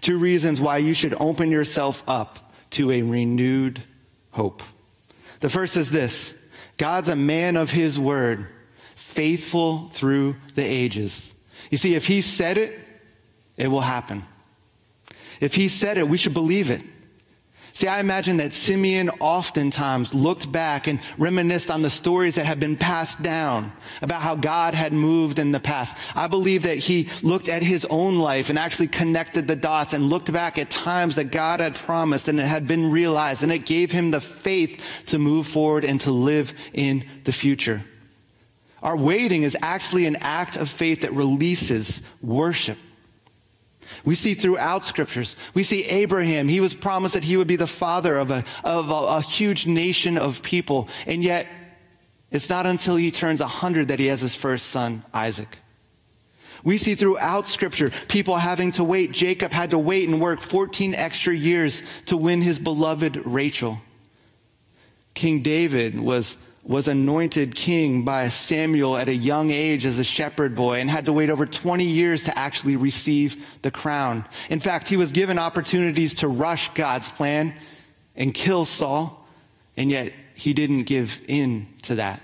Two 0.00 0.18
reasons 0.18 0.60
why 0.60 0.78
you 0.78 0.94
should 0.94 1.14
open 1.20 1.50
yourself 1.50 2.02
up 2.06 2.52
to 2.70 2.90
a 2.90 3.02
renewed 3.02 3.82
hope. 4.30 4.62
The 5.40 5.50
first 5.50 5.76
is 5.76 5.90
this 5.90 6.34
God's 6.76 7.08
a 7.08 7.16
man 7.16 7.56
of 7.56 7.70
his 7.70 7.98
word, 7.98 8.46
faithful 8.94 9.88
through 9.88 10.36
the 10.54 10.64
ages. 10.64 11.32
You 11.70 11.78
see, 11.78 11.94
if 11.94 12.06
he 12.06 12.20
said 12.20 12.58
it, 12.58 12.78
it 13.56 13.68
will 13.68 13.80
happen. 13.80 14.24
If 15.40 15.54
he 15.54 15.68
said 15.68 15.98
it, 15.98 16.08
we 16.08 16.16
should 16.16 16.34
believe 16.34 16.70
it. 16.70 16.82
See, 17.72 17.86
I 17.86 18.00
imagine 18.00 18.38
that 18.38 18.52
Simeon 18.52 19.10
oftentimes 19.20 20.12
looked 20.12 20.50
back 20.50 20.86
and 20.86 21.00
reminisced 21.18 21.70
on 21.70 21.82
the 21.82 21.90
stories 21.90 22.34
that 22.34 22.46
had 22.46 22.58
been 22.58 22.76
passed 22.76 23.22
down 23.22 23.72
about 24.02 24.22
how 24.22 24.34
God 24.34 24.74
had 24.74 24.92
moved 24.92 25.38
in 25.38 25.50
the 25.50 25.60
past. 25.60 25.96
I 26.14 26.26
believe 26.26 26.64
that 26.64 26.78
he 26.78 27.08
looked 27.22 27.48
at 27.48 27.62
his 27.62 27.84
own 27.86 28.18
life 28.18 28.50
and 28.50 28.58
actually 28.58 28.88
connected 28.88 29.46
the 29.46 29.56
dots 29.56 29.92
and 29.92 30.10
looked 30.10 30.32
back 30.32 30.58
at 30.58 30.70
times 30.70 31.14
that 31.14 31.30
God 31.30 31.60
had 31.60 31.74
promised 31.74 32.28
and 32.28 32.40
it 32.40 32.46
had 32.46 32.66
been 32.66 32.90
realized 32.90 33.42
and 33.42 33.52
it 33.52 33.66
gave 33.66 33.92
him 33.92 34.10
the 34.10 34.20
faith 34.20 34.82
to 35.06 35.18
move 35.18 35.46
forward 35.46 35.84
and 35.84 36.00
to 36.02 36.10
live 36.10 36.54
in 36.72 37.04
the 37.24 37.32
future. 37.32 37.84
Our 38.82 38.96
waiting 38.96 39.42
is 39.42 39.56
actually 39.62 40.06
an 40.06 40.16
act 40.16 40.56
of 40.56 40.68
faith 40.68 41.02
that 41.02 41.12
releases 41.12 42.02
worship. 42.22 42.78
We 44.04 44.14
see 44.14 44.34
throughout 44.34 44.84
scriptures, 44.84 45.36
we 45.54 45.62
see 45.62 45.84
Abraham, 45.84 46.48
he 46.48 46.60
was 46.60 46.74
promised 46.74 47.14
that 47.14 47.24
he 47.24 47.36
would 47.36 47.46
be 47.46 47.56
the 47.56 47.66
father 47.66 48.16
of 48.16 48.30
a, 48.30 48.44
of 48.64 48.90
a, 48.90 48.92
a 48.92 49.20
huge 49.20 49.66
nation 49.66 50.16
of 50.16 50.42
people. 50.42 50.88
And 51.06 51.22
yet, 51.22 51.46
it's 52.30 52.48
not 52.48 52.66
until 52.66 52.96
he 52.96 53.10
turns 53.10 53.40
100 53.40 53.88
that 53.88 53.98
he 53.98 54.06
has 54.06 54.20
his 54.20 54.34
first 54.34 54.66
son, 54.66 55.02
Isaac. 55.12 55.58
We 56.62 56.78
see 56.78 56.94
throughout 56.94 57.46
scripture 57.46 57.90
people 58.08 58.36
having 58.36 58.72
to 58.72 58.84
wait. 58.84 59.12
Jacob 59.12 59.52
had 59.52 59.70
to 59.70 59.78
wait 59.78 60.08
and 60.08 60.20
work 60.20 60.40
14 60.40 60.94
extra 60.94 61.34
years 61.34 61.82
to 62.06 62.16
win 62.16 62.42
his 62.42 62.58
beloved 62.58 63.22
Rachel. 63.24 63.80
King 65.14 65.42
David 65.42 65.98
was 65.98 66.36
was 66.70 66.86
anointed 66.86 67.52
king 67.56 68.04
by 68.04 68.28
Samuel 68.28 68.96
at 68.96 69.08
a 69.08 69.12
young 69.12 69.50
age 69.50 69.84
as 69.84 69.98
a 69.98 70.04
shepherd 70.04 70.54
boy 70.54 70.78
and 70.78 70.88
had 70.88 71.04
to 71.06 71.12
wait 71.12 71.28
over 71.28 71.44
20 71.44 71.84
years 71.84 72.22
to 72.22 72.38
actually 72.38 72.76
receive 72.76 73.44
the 73.62 73.72
crown. 73.72 74.24
In 74.50 74.60
fact, 74.60 74.86
he 74.86 74.96
was 74.96 75.10
given 75.10 75.36
opportunities 75.36 76.14
to 76.14 76.28
rush 76.28 76.72
God's 76.74 77.10
plan 77.10 77.56
and 78.14 78.32
kill 78.32 78.64
Saul, 78.64 79.26
and 79.76 79.90
yet 79.90 80.12
he 80.36 80.52
didn't 80.54 80.84
give 80.84 81.20
in 81.26 81.66
to 81.82 81.96
that. 81.96 82.20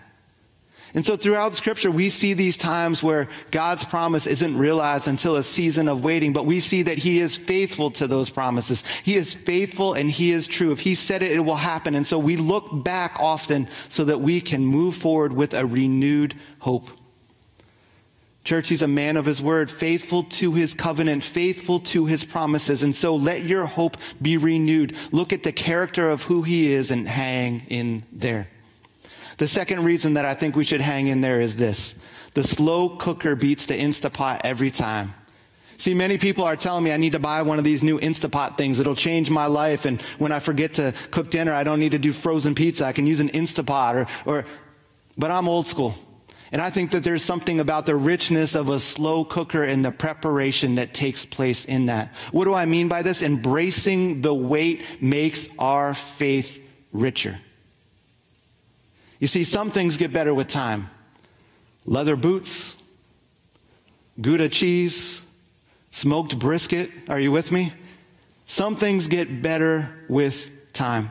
And 0.96 1.04
so 1.04 1.14
throughout 1.14 1.54
scripture, 1.54 1.90
we 1.90 2.08
see 2.08 2.32
these 2.32 2.56
times 2.56 3.02
where 3.02 3.28
God's 3.50 3.84
promise 3.84 4.26
isn't 4.26 4.56
realized 4.56 5.08
until 5.08 5.36
a 5.36 5.42
season 5.42 5.88
of 5.88 6.02
waiting, 6.02 6.32
but 6.32 6.46
we 6.46 6.58
see 6.58 6.82
that 6.84 6.96
he 6.96 7.20
is 7.20 7.36
faithful 7.36 7.90
to 7.92 8.06
those 8.06 8.30
promises. 8.30 8.82
He 9.04 9.16
is 9.16 9.34
faithful 9.34 9.92
and 9.92 10.10
he 10.10 10.32
is 10.32 10.48
true. 10.48 10.72
If 10.72 10.80
he 10.80 10.94
said 10.94 11.22
it, 11.22 11.32
it 11.32 11.40
will 11.40 11.54
happen. 11.54 11.94
And 11.94 12.06
so 12.06 12.18
we 12.18 12.38
look 12.38 12.82
back 12.82 13.16
often 13.20 13.68
so 13.90 14.06
that 14.06 14.22
we 14.22 14.40
can 14.40 14.64
move 14.64 14.96
forward 14.96 15.34
with 15.34 15.52
a 15.52 15.66
renewed 15.66 16.34
hope. 16.60 16.88
Church, 18.42 18.70
he's 18.70 18.80
a 18.80 18.88
man 18.88 19.18
of 19.18 19.26
his 19.26 19.42
word, 19.42 19.70
faithful 19.70 20.22
to 20.22 20.54
his 20.54 20.72
covenant, 20.72 21.22
faithful 21.22 21.80
to 21.80 22.06
his 22.06 22.24
promises. 22.24 22.82
And 22.82 22.94
so 22.94 23.16
let 23.16 23.42
your 23.42 23.66
hope 23.66 23.98
be 24.22 24.38
renewed. 24.38 24.96
Look 25.12 25.34
at 25.34 25.42
the 25.42 25.52
character 25.52 26.08
of 26.08 26.22
who 26.22 26.40
he 26.40 26.72
is 26.72 26.90
and 26.90 27.06
hang 27.06 27.66
in 27.68 28.04
there. 28.12 28.48
The 29.38 29.48
second 29.48 29.84
reason 29.84 30.14
that 30.14 30.24
I 30.24 30.34
think 30.34 30.56
we 30.56 30.64
should 30.64 30.80
hang 30.80 31.08
in 31.08 31.20
there 31.20 31.40
is 31.40 31.56
this. 31.56 31.94
The 32.34 32.42
slow 32.42 32.90
cooker 32.90 33.36
beats 33.36 33.66
the 33.66 33.74
Instapot 33.74 34.40
every 34.44 34.70
time. 34.70 35.14
See, 35.78 35.92
many 35.92 36.16
people 36.16 36.44
are 36.44 36.56
telling 36.56 36.84
me 36.84 36.92
I 36.92 36.96
need 36.96 37.12
to 37.12 37.18
buy 37.18 37.42
one 37.42 37.58
of 37.58 37.64
these 37.64 37.82
new 37.82 37.98
Instapot 37.98 38.56
things. 38.56 38.80
It'll 38.80 38.94
change 38.94 39.30
my 39.30 39.46
life. 39.46 39.84
And 39.84 40.00
when 40.18 40.32
I 40.32 40.38
forget 40.38 40.74
to 40.74 40.94
cook 41.10 41.30
dinner, 41.30 41.52
I 41.52 41.64
don't 41.64 41.78
need 41.78 41.92
to 41.92 41.98
do 41.98 42.12
frozen 42.12 42.54
pizza. 42.54 42.86
I 42.86 42.92
can 42.92 43.06
use 43.06 43.20
an 43.20 43.28
Instapot 43.30 43.94
or, 43.94 44.06
or, 44.30 44.46
but 45.18 45.30
I'm 45.30 45.48
old 45.48 45.66
school. 45.66 45.94
And 46.52 46.62
I 46.62 46.70
think 46.70 46.92
that 46.92 47.02
there's 47.02 47.24
something 47.24 47.60
about 47.60 47.86
the 47.86 47.96
richness 47.96 48.54
of 48.54 48.70
a 48.70 48.80
slow 48.80 49.24
cooker 49.24 49.64
and 49.64 49.84
the 49.84 49.90
preparation 49.90 50.76
that 50.76 50.94
takes 50.94 51.26
place 51.26 51.64
in 51.64 51.86
that. 51.86 52.14
What 52.30 52.44
do 52.44 52.54
I 52.54 52.64
mean 52.64 52.88
by 52.88 53.02
this? 53.02 53.20
Embracing 53.20 54.22
the 54.22 54.32
wait 54.32 54.82
makes 55.00 55.48
our 55.58 55.92
faith 55.92 56.62
richer. 56.92 57.38
You 59.18 59.26
see, 59.26 59.44
some 59.44 59.70
things 59.70 59.96
get 59.96 60.12
better 60.12 60.34
with 60.34 60.48
time. 60.48 60.90
Leather 61.84 62.16
boots, 62.16 62.76
Gouda 64.20 64.48
cheese, 64.48 65.20
smoked 65.90 66.38
brisket. 66.38 66.90
Are 67.08 67.20
you 67.20 67.30
with 67.30 67.52
me? 67.52 67.72
Some 68.46 68.76
things 68.76 69.08
get 69.08 69.42
better 69.42 69.90
with 70.08 70.50
time. 70.72 71.10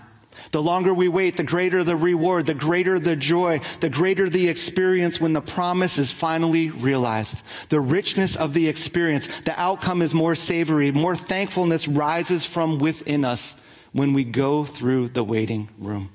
The 0.51 0.61
longer 0.61 0.93
we 0.93 1.07
wait, 1.07 1.37
the 1.37 1.43
greater 1.43 1.83
the 1.83 1.95
reward, 1.95 2.45
the 2.45 2.53
greater 2.53 2.99
the 2.99 3.15
joy, 3.15 3.61
the 3.79 3.89
greater 3.89 4.29
the 4.29 4.49
experience 4.49 5.19
when 5.19 5.33
the 5.33 5.41
promise 5.41 5.97
is 5.97 6.11
finally 6.11 6.69
realized. 6.69 7.41
The 7.69 7.79
richness 7.79 8.35
of 8.35 8.53
the 8.53 8.67
experience, 8.67 9.27
the 9.41 9.59
outcome 9.59 10.01
is 10.01 10.13
more 10.13 10.35
savory, 10.35 10.91
more 10.91 11.15
thankfulness 11.15 11.87
rises 11.87 12.45
from 12.45 12.79
within 12.79 13.25
us 13.25 13.55
when 13.91 14.13
we 14.13 14.23
go 14.23 14.65
through 14.65 15.09
the 15.09 15.23
waiting 15.23 15.69
room. 15.79 16.09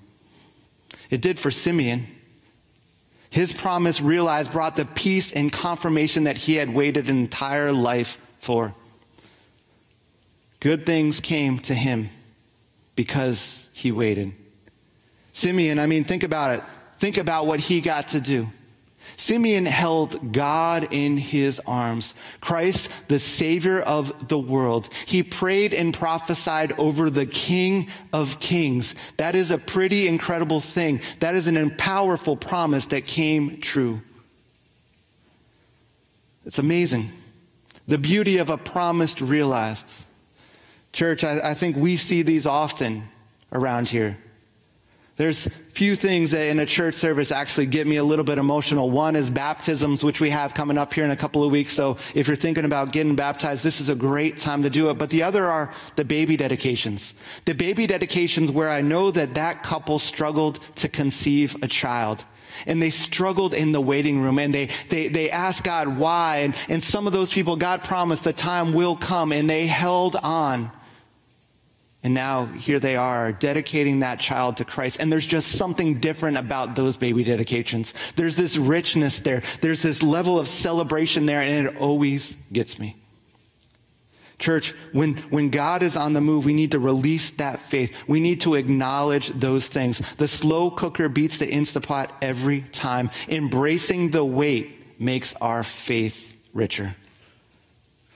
It 1.10 1.20
did 1.20 1.38
for 1.38 1.50
Simeon. 1.50 2.06
His 3.30 3.52
promise 3.52 4.00
realized 4.00 4.52
brought 4.52 4.76
the 4.76 4.84
peace 4.84 5.32
and 5.32 5.52
confirmation 5.52 6.24
that 6.24 6.36
he 6.36 6.54
had 6.54 6.72
waited 6.72 7.08
an 7.08 7.18
entire 7.18 7.72
life 7.72 8.18
for. 8.40 8.74
Good 10.60 10.86
things 10.86 11.20
came 11.20 11.58
to 11.60 11.74
him 11.74 12.08
because 12.94 13.68
he 13.72 13.92
waited. 13.92 14.32
Simeon, 15.32 15.78
I 15.78 15.86
mean, 15.86 16.04
think 16.04 16.22
about 16.22 16.58
it. 16.58 16.64
Think 16.98 17.18
about 17.18 17.46
what 17.46 17.60
he 17.60 17.80
got 17.80 18.08
to 18.08 18.20
do. 18.20 18.48
Simeon 19.16 19.66
held 19.66 20.32
God 20.32 20.88
in 20.90 21.16
his 21.16 21.60
arms, 21.66 22.14
Christ, 22.40 22.88
the 23.08 23.18
Savior 23.18 23.80
of 23.80 24.28
the 24.28 24.38
world. 24.38 24.88
He 25.06 25.22
prayed 25.22 25.74
and 25.74 25.92
prophesied 25.92 26.72
over 26.78 27.10
the 27.10 27.26
King 27.26 27.88
of 28.12 28.40
Kings. 28.40 28.94
That 29.16 29.34
is 29.34 29.50
a 29.50 29.58
pretty 29.58 30.08
incredible 30.08 30.60
thing. 30.60 31.00
That 31.20 31.34
is 31.34 31.46
an 31.46 31.76
powerful 31.76 32.36
promise 32.36 32.86
that 32.86 33.06
came 33.06 33.60
true. 33.60 34.00
It's 36.46 36.58
amazing. 36.58 37.10
The 37.86 37.98
beauty 37.98 38.38
of 38.38 38.50
a 38.50 38.58
promise 38.58 39.20
realized. 39.20 39.90
Church, 40.92 41.24
I, 41.24 41.50
I 41.50 41.54
think 41.54 41.76
we 41.76 41.96
see 41.96 42.22
these 42.22 42.46
often 42.46 43.04
around 43.52 43.88
here. 43.88 44.18
There's 45.20 45.46
few 45.72 45.96
things 45.96 46.30
that 46.30 46.46
in 46.46 46.60
a 46.60 46.64
church 46.64 46.94
service 46.94 47.30
actually 47.30 47.66
get 47.66 47.86
me 47.86 47.96
a 47.96 48.02
little 48.02 48.24
bit 48.24 48.38
emotional. 48.38 48.90
One 48.90 49.14
is 49.14 49.28
baptisms, 49.28 50.02
which 50.02 50.18
we 50.18 50.30
have 50.30 50.54
coming 50.54 50.78
up 50.78 50.94
here 50.94 51.04
in 51.04 51.10
a 51.10 51.16
couple 51.16 51.44
of 51.44 51.52
weeks. 51.52 51.74
So 51.74 51.98
if 52.14 52.26
you're 52.26 52.38
thinking 52.38 52.64
about 52.64 52.90
getting 52.90 53.16
baptized, 53.16 53.62
this 53.62 53.82
is 53.82 53.90
a 53.90 53.94
great 53.94 54.38
time 54.38 54.62
to 54.62 54.70
do 54.70 54.88
it. 54.88 54.94
But 54.94 55.10
the 55.10 55.22
other 55.22 55.44
are 55.44 55.74
the 55.96 56.06
baby 56.06 56.38
dedications. 56.38 57.12
The 57.44 57.52
baby 57.52 57.86
dedications 57.86 58.50
where 58.50 58.70
I 58.70 58.80
know 58.80 59.10
that 59.10 59.34
that 59.34 59.62
couple 59.62 59.98
struggled 59.98 60.58
to 60.76 60.88
conceive 60.88 61.54
a 61.60 61.68
child 61.68 62.24
and 62.66 62.82
they 62.82 62.88
struggled 62.88 63.52
in 63.52 63.72
the 63.72 63.80
waiting 63.80 64.22
room 64.22 64.38
and 64.38 64.54
they, 64.54 64.70
they, 64.88 65.08
they 65.08 65.30
asked 65.30 65.64
God 65.64 65.98
why. 65.98 66.38
And, 66.38 66.56
and 66.70 66.82
some 66.82 67.06
of 67.06 67.12
those 67.12 67.30
people, 67.30 67.56
God 67.56 67.84
promised 67.84 68.24
the 68.24 68.32
time 68.32 68.72
will 68.72 68.96
come 68.96 69.32
and 69.32 69.50
they 69.50 69.66
held 69.66 70.16
on. 70.16 70.70
And 72.02 72.14
now 72.14 72.46
here 72.46 72.78
they 72.78 72.96
are 72.96 73.30
dedicating 73.30 74.00
that 74.00 74.20
child 74.20 74.56
to 74.56 74.64
Christ. 74.64 75.00
And 75.00 75.12
there's 75.12 75.26
just 75.26 75.52
something 75.52 76.00
different 76.00 76.38
about 76.38 76.74
those 76.74 76.96
baby 76.96 77.24
dedications. 77.24 77.92
There's 78.16 78.36
this 78.36 78.56
richness 78.56 79.18
there. 79.18 79.42
There's 79.60 79.82
this 79.82 80.02
level 80.02 80.38
of 80.38 80.48
celebration 80.48 81.26
there, 81.26 81.42
and 81.42 81.66
it 81.66 81.76
always 81.76 82.36
gets 82.52 82.78
me. 82.78 82.96
Church, 84.38 84.72
when, 84.92 85.16
when 85.28 85.50
God 85.50 85.82
is 85.82 85.98
on 85.98 86.14
the 86.14 86.22
move, 86.22 86.46
we 86.46 86.54
need 86.54 86.70
to 86.70 86.78
release 86.78 87.32
that 87.32 87.60
faith. 87.60 87.94
We 88.08 88.20
need 88.20 88.40
to 88.42 88.54
acknowledge 88.54 89.28
those 89.28 89.68
things. 89.68 90.00
The 90.16 90.28
slow 90.28 90.70
cooker 90.70 91.10
beats 91.10 91.36
the 91.36 91.46
Instapot 91.46 92.08
every 92.22 92.62
time. 92.62 93.10
Embracing 93.28 94.12
the 94.12 94.24
wait 94.24 94.98
makes 94.98 95.34
our 95.42 95.62
faith 95.62 96.34
richer. 96.54 96.96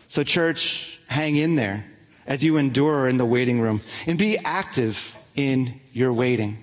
So, 0.07 0.23
church, 0.23 0.99
hang 1.07 1.37
in 1.37 1.57
there 1.57 1.85
as 2.27 2.43
you 2.43 2.57
endure 2.57 3.09
in 3.09 3.19
the 3.19 3.27
waiting 3.27 3.61
room 3.61 3.81
and 4.07 4.19
be 4.19 4.39
active 4.39 5.17
in 5.35 5.81
your 5.93 6.13
waiting. 6.13 6.59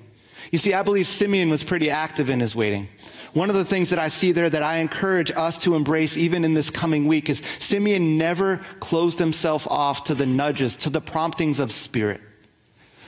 You 0.52 0.58
see, 0.58 0.74
I 0.74 0.84
believe 0.84 1.08
Simeon 1.08 1.50
was 1.50 1.64
pretty 1.64 1.90
active 1.90 2.30
in 2.30 2.40
his 2.40 2.56
waiting. 2.56 2.88
One 3.34 3.50
of 3.50 3.56
the 3.56 3.64
things 3.64 3.90
that 3.92 4.00
I 4.00 4.10
see 4.10 4.34
there 4.34 4.50
that 4.50 4.64
I 4.64 4.78
encourage 4.78 5.32
us 5.32 5.58
to 5.60 5.76
embrace 5.76 6.18
even 6.18 6.44
in 6.44 6.54
this 6.54 6.70
coming 6.70 7.08
week 7.08 7.30
is 7.30 7.42
Simeon 7.60 8.18
never 8.18 8.58
closed 8.82 9.20
himself 9.20 9.66
off 9.68 10.04
to 10.06 10.16
the 10.16 10.26
nudges, 10.26 10.76
to 10.78 10.90
the 10.90 11.00
promptings 11.00 11.60
of 11.60 11.72
spirit. 11.72 12.20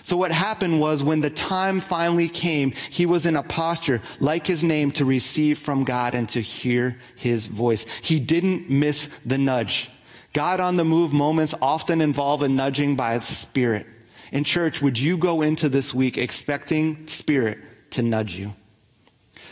So 0.03 0.17
what 0.17 0.31
happened 0.31 0.79
was 0.79 1.03
when 1.03 1.21
the 1.21 1.29
time 1.29 1.79
finally 1.79 2.27
came, 2.27 2.71
he 2.89 3.05
was 3.05 3.25
in 3.25 3.37
a 3.37 3.43
posture 3.43 4.01
like 4.19 4.45
his 4.45 4.63
name 4.63 4.91
to 4.91 5.05
receive 5.05 5.59
from 5.59 5.85
God 5.85 6.13
and 6.13 6.27
to 6.29 6.41
hear 6.41 6.97
his 7.15 7.47
voice. 7.47 7.85
He 8.01 8.19
didn't 8.19 8.69
miss 8.69 9.09
the 9.25 9.37
nudge. 9.37 9.89
God 10.33 10.59
on 10.59 10.75
the 10.75 10.83
move 10.83 11.13
moments 11.13 11.53
often 11.61 12.01
involve 12.01 12.41
a 12.41 12.49
nudging 12.49 12.95
by 12.95 13.17
the 13.17 13.25
Spirit. 13.25 13.85
In 14.31 14.43
church, 14.43 14.81
would 14.81 14.97
you 14.99 15.15
go 15.15 15.43
into 15.43 15.69
this 15.69 15.93
week 15.93 16.17
expecting 16.17 17.07
Spirit 17.07 17.59
to 17.91 18.01
nudge 18.01 18.35
you? 18.35 18.53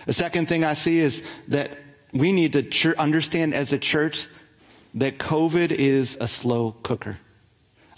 The 0.06 0.14
second 0.14 0.50
thing 0.50 0.64
I 0.64 0.74
see 0.74 1.00
is 1.00 1.24
that 1.48 1.78
we 2.14 2.32
need 2.32 2.54
to 2.54 3.00
understand 3.00 3.54
as 3.54 3.72
a 3.74 3.78
church 3.78 4.28
that 4.96 5.20
COVID 5.20 5.72
is 5.72 6.18
a 6.20 6.28
slow 6.28 6.76
cooker. 6.84 7.18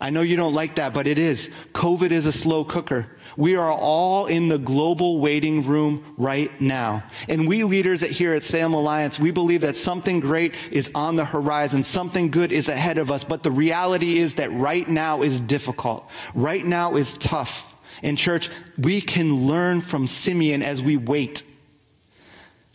I 0.02 0.10
know 0.10 0.22
you 0.22 0.36
don't 0.36 0.54
like 0.54 0.76
that, 0.76 0.94
but 0.94 1.08
it 1.08 1.18
is. 1.18 1.50
COVID 1.74 2.12
is 2.12 2.26
a 2.26 2.32
slow 2.32 2.66
cooker. 2.66 3.08
We 3.38 3.56
are 3.56 3.72
all 3.72 4.26
in 4.26 4.50
the 4.50 4.58
global 4.58 5.20
waiting 5.20 5.66
room 5.66 6.16
right 6.18 6.50
now. 6.60 7.04
And 7.30 7.48
we 7.48 7.64
leaders 7.64 8.04
at 8.04 8.10
here 8.10 8.34
at 8.34 8.44
Salem 8.44 8.74
Alliance, 8.74 9.20
we 9.20 9.32
believe 9.32 9.62
that 9.62 9.78
something 9.78 10.20
great 10.20 10.56
is 10.72 10.90
on 10.96 11.16
the 11.16 11.26
horizon. 11.26 11.84
Something 11.84 12.32
good 12.32 12.52
is 12.52 12.68
ahead 12.68 12.98
of 12.98 13.12
us. 13.12 13.24
But 13.24 13.44
the 13.44 13.52
reality 13.52 14.18
is 14.18 14.34
that 14.36 14.52
right 14.52 14.88
now 14.90 15.22
is 15.22 15.40
difficult. 15.40 16.10
Right 16.34 16.66
now 16.66 16.96
is 16.96 17.18
tough. 17.18 17.74
In 18.02 18.16
church, 18.16 18.50
we 18.78 19.00
can 19.00 19.48
learn 19.48 19.80
from 19.80 20.08
Simeon 20.08 20.64
as 20.64 20.82
we 20.82 20.98
wait. 20.98 21.44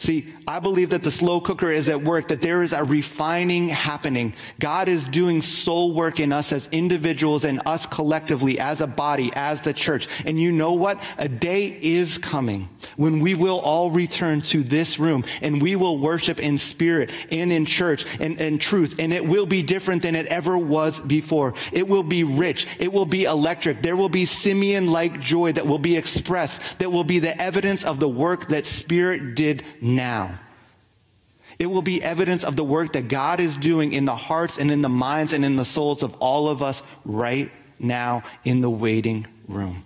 See, 0.01 0.33
I 0.47 0.61
believe 0.61 0.91
that 0.91 1.03
the 1.03 1.11
slow 1.11 1.41
cooker 1.41 1.73
is 1.73 1.89
at 1.89 2.05
work, 2.05 2.29
that 2.29 2.41
there 2.41 2.63
is 2.63 2.73
a 2.73 2.85
refining 2.85 3.69
happening. 3.69 4.33
God 4.61 4.89
is 4.89 5.05
doing 5.07 5.41
soul 5.41 5.93
work 5.93 6.21
in 6.21 6.33
us 6.33 6.53
as 6.53 6.69
individuals 6.71 7.45
and 7.45 7.61
us 7.67 7.85
collectively 7.85 8.61
as 8.61 8.81
a 8.81 8.87
body, 8.87 9.33
as 9.35 9.61
the 9.61 9.75
church. 9.75 10.07
And 10.25 10.39
you 10.39 10.53
know 10.53 10.73
what? 10.75 11.03
A 11.19 11.29
day 11.29 11.77
is 11.83 12.17
coming 12.17 12.69
when 12.97 13.19
we 13.19 13.35
will 13.35 13.59
all 13.59 13.91
return 13.91 14.41
to 14.43 14.63
this 14.63 15.01
room 15.01 15.25
and 15.43 15.61
we 15.61 15.75
will 15.75 15.99
worship 15.99 16.39
in 16.39 16.59
spirit 16.59 17.11
and 17.33 17.53
in 17.53 17.67
church 17.67 18.07
and 18.21 18.41
in 18.41 18.59
truth. 18.59 19.01
And 19.01 19.13
it 19.13 19.27
will 19.27 19.47
be 19.47 19.65
different 19.65 20.03
than 20.03 20.15
it 20.15 20.27
ever 20.27 20.57
was 20.57 21.01
before. 21.01 21.55
It 21.73 21.89
will 21.89 22.05
be 22.05 22.23
rich. 22.23 22.69
It 22.79 22.93
will 22.93 23.05
be 23.05 23.25
electric. 23.25 23.83
There 23.83 23.97
will 23.97 24.09
be 24.09 24.27
Simeon 24.27 24.87
like 24.87 25.21
joy 25.21 25.51
that 25.55 25.67
will 25.67 25.81
be 25.81 25.97
expressed, 25.97 26.79
that 26.79 26.93
will 26.93 27.03
be 27.03 27.19
the 27.19 27.37
evidence 27.43 27.85
of 27.85 27.99
the 27.99 28.09
work 28.09 28.47
that 28.51 28.65
spirit 28.65 29.35
did 29.35 29.65
now. 29.89 30.39
It 31.59 31.67
will 31.67 31.83
be 31.83 32.03
evidence 32.03 32.45
of 32.45 32.57
the 32.57 32.65
work 32.65 32.93
that 32.93 33.09
God 33.09 33.41
is 33.41 33.57
doing 33.57 33.93
in 33.93 34.05
the 34.05 34.15
hearts 34.15 34.59
and 34.59 34.71
in 34.71 34.83
the 34.83 34.89
minds 34.89 35.33
and 35.33 35.45
in 35.45 35.57
the 35.57 35.65
souls 35.65 36.03
of 36.03 36.15
all 36.17 36.49
of 36.49 36.63
us 36.63 36.83
right 37.05 37.51
now 37.79 38.23
in 38.45 38.61
the 38.61 38.71
waiting 38.71 39.27
room. 39.49 39.85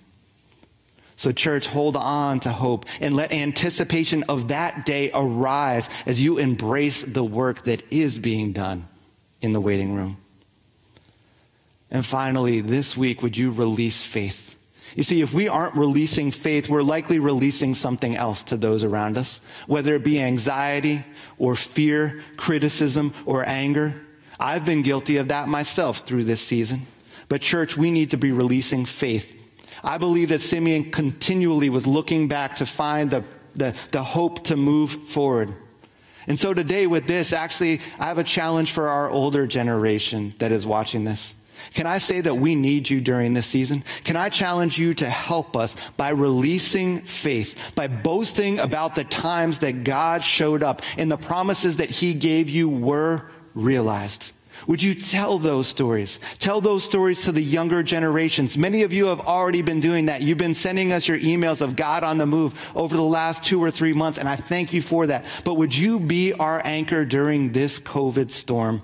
So, 1.17 1.31
church, 1.31 1.69
hold 1.69 1.97
on 1.97 2.41
to 2.41 2.51
hope 2.51 2.85
and 3.01 3.15
let 3.15 3.33
anticipation 3.33 4.25
of 4.25 4.49
that 4.49 4.85
day 4.85 5.11
arise 5.15 5.89
as 6.05 6.21
you 6.21 6.39
embrace 6.39 7.03
the 7.03 7.23
work 7.23 7.65
that 7.65 7.83
is 7.93 8.19
being 8.19 8.53
done 8.53 8.89
in 9.41 9.53
the 9.53 9.61
waiting 9.61 9.95
room. 9.95 10.17
And 11.93 12.05
finally, 12.05 12.61
this 12.61 12.97
week, 12.97 13.23
would 13.23 13.37
you 13.37 13.51
release 13.51 14.03
faith? 14.03 14.52
You 14.95 15.03
see, 15.03 15.23
if 15.23 15.33
we 15.33 15.49
aren't 15.49 15.75
releasing 15.75 16.31
faith, 16.31 16.69
we're 16.69 16.83
likely 16.83 17.19
releasing 17.19 17.75
something 17.75 18.15
else 18.17 18.43
to 18.45 18.57
those 18.57 18.85
around 18.85 19.17
us, 19.17 19.41
whether 19.67 19.95
it 19.95 20.05
be 20.05 20.21
anxiety 20.21 21.05
or 21.39 21.57
fear, 21.57 22.23
criticism 22.37 23.15
or 23.25 23.49
anger. 23.49 23.95
I've 24.39 24.65
been 24.65 24.83
guilty 24.83 25.17
of 25.17 25.29
that 25.29 25.49
myself 25.49 26.01
through 26.01 26.25
this 26.25 26.41
season. 26.41 26.87
But 27.29 27.41
church, 27.41 27.77
we 27.77 27.91
need 27.91 28.11
to 28.11 28.19
be 28.19 28.33
releasing 28.33 28.85
faith. 28.85 29.35
I 29.83 29.99
believe 29.99 30.29
that 30.29 30.43
Simeon 30.43 30.91
continually 30.91 31.71
was 31.71 31.87
looking 31.87 32.29
back 32.29 32.57
to 32.57 32.67
find 32.67 33.11
the, 33.11 33.25
the, 33.55 33.75
the 33.91 34.03
hope 34.03 34.45
to 34.45 34.57
move 34.57 35.09
forward. 35.09 35.55
And 36.27 36.39
so 36.39 36.55
today 36.55 36.87
with 36.87 37.07
this, 37.07 37.33
actually, 37.33 37.81
I 37.99 38.07
have 38.07 38.19
a 38.19 38.25
challenge 38.25 38.73
for 38.73 38.89
our 38.89 39.11
older 39.11 39.47
generation 39.47 40.35
that 40.39 40.53
is 40.53 40.67
watching 40.67 41.05
this. 41.05 41.35
Can 41.75 41.87
I 41.87 41.99
say 41.99 42.21
that 42.21 42.35
we 42.35 42.55
need 42.55 42.89
you 42.89 43.01
during 43.01 43.35
this 43.35 43.47
season? 43.47 43.85
Can 44.05 44.17
I 44.17 44.29
challenge 44.29 44.79
you 44.79 44.95
to 44.95 45.09
help 45.09 45.57
us 45.57 45.77
by 45.97 46.11
releasing 46.11 47.01
faith, 47.03 47.59
by 47.75 47.87
boasting 47.87 48.59
about 48.59 48.95
the 48.95 49.05
times 49.05 49.59
that 49.59 49.85
God 49.85 50.25
showed 50.25 50.63
up 50.63 50.83
and 50.99 51.11
the 51.11 51.17
promises 51.17 51.77
that 51.77 51.91
he 51.91 52.15
gave 52.15 52.49
you 52.49 52.69
were 52.69 53.23
realized? 53.55 54.33
Would 54.67 54.83
you 54.83 54.95
tell 54.95 55.39
those 55.39 55.67
stories? 55.67 56.21
Tell 56.39 56.61
those 56.61 56.85
stories 56.85 57.23
to 57.25 57.33
the 57.33 57.43
younger 57.43 57.83
generations. 57.83 58.57
Many 58.57 58.83
of 58.83 58.93
you 58.93 59.07
have 59.07 59.21
already 59.21 59.63
been 59.63 59.81
doing 59.81 60.07
that. 60.07 60.23
You've 60.23 60.39
been 60.39 60.55
sending 60.55 60.93
us 60.93 61.09
your 61.09 61.19
emails 61.19 61.61
of 61.61 61.75
God 61.75 62.05
on 62.05 62.19
the 62.19 62.27
move 62.27 62.55
over 62.75 62.95
the 62.95 63.03
last 63.03 63.43
two 63.45 63.63
or 63.63 63.71
three 63.71 63.93
months, 63.93 64.19
and 64.19 64.29
I 64.29 64.37
thank 64.37 64.73
you 64.73 64.81
for 64.81 65.07
that. 65.09 65.25
But 65.45 65.55
would 65.55 65.75
you 65.75 65.99
be 65.99 66.33
our 66.35 66.63
anchor 66.65 67.05
during 67.05 67.53
this 67.53 67.81
COVID 67.81 68.31
storm? 68.31 68.83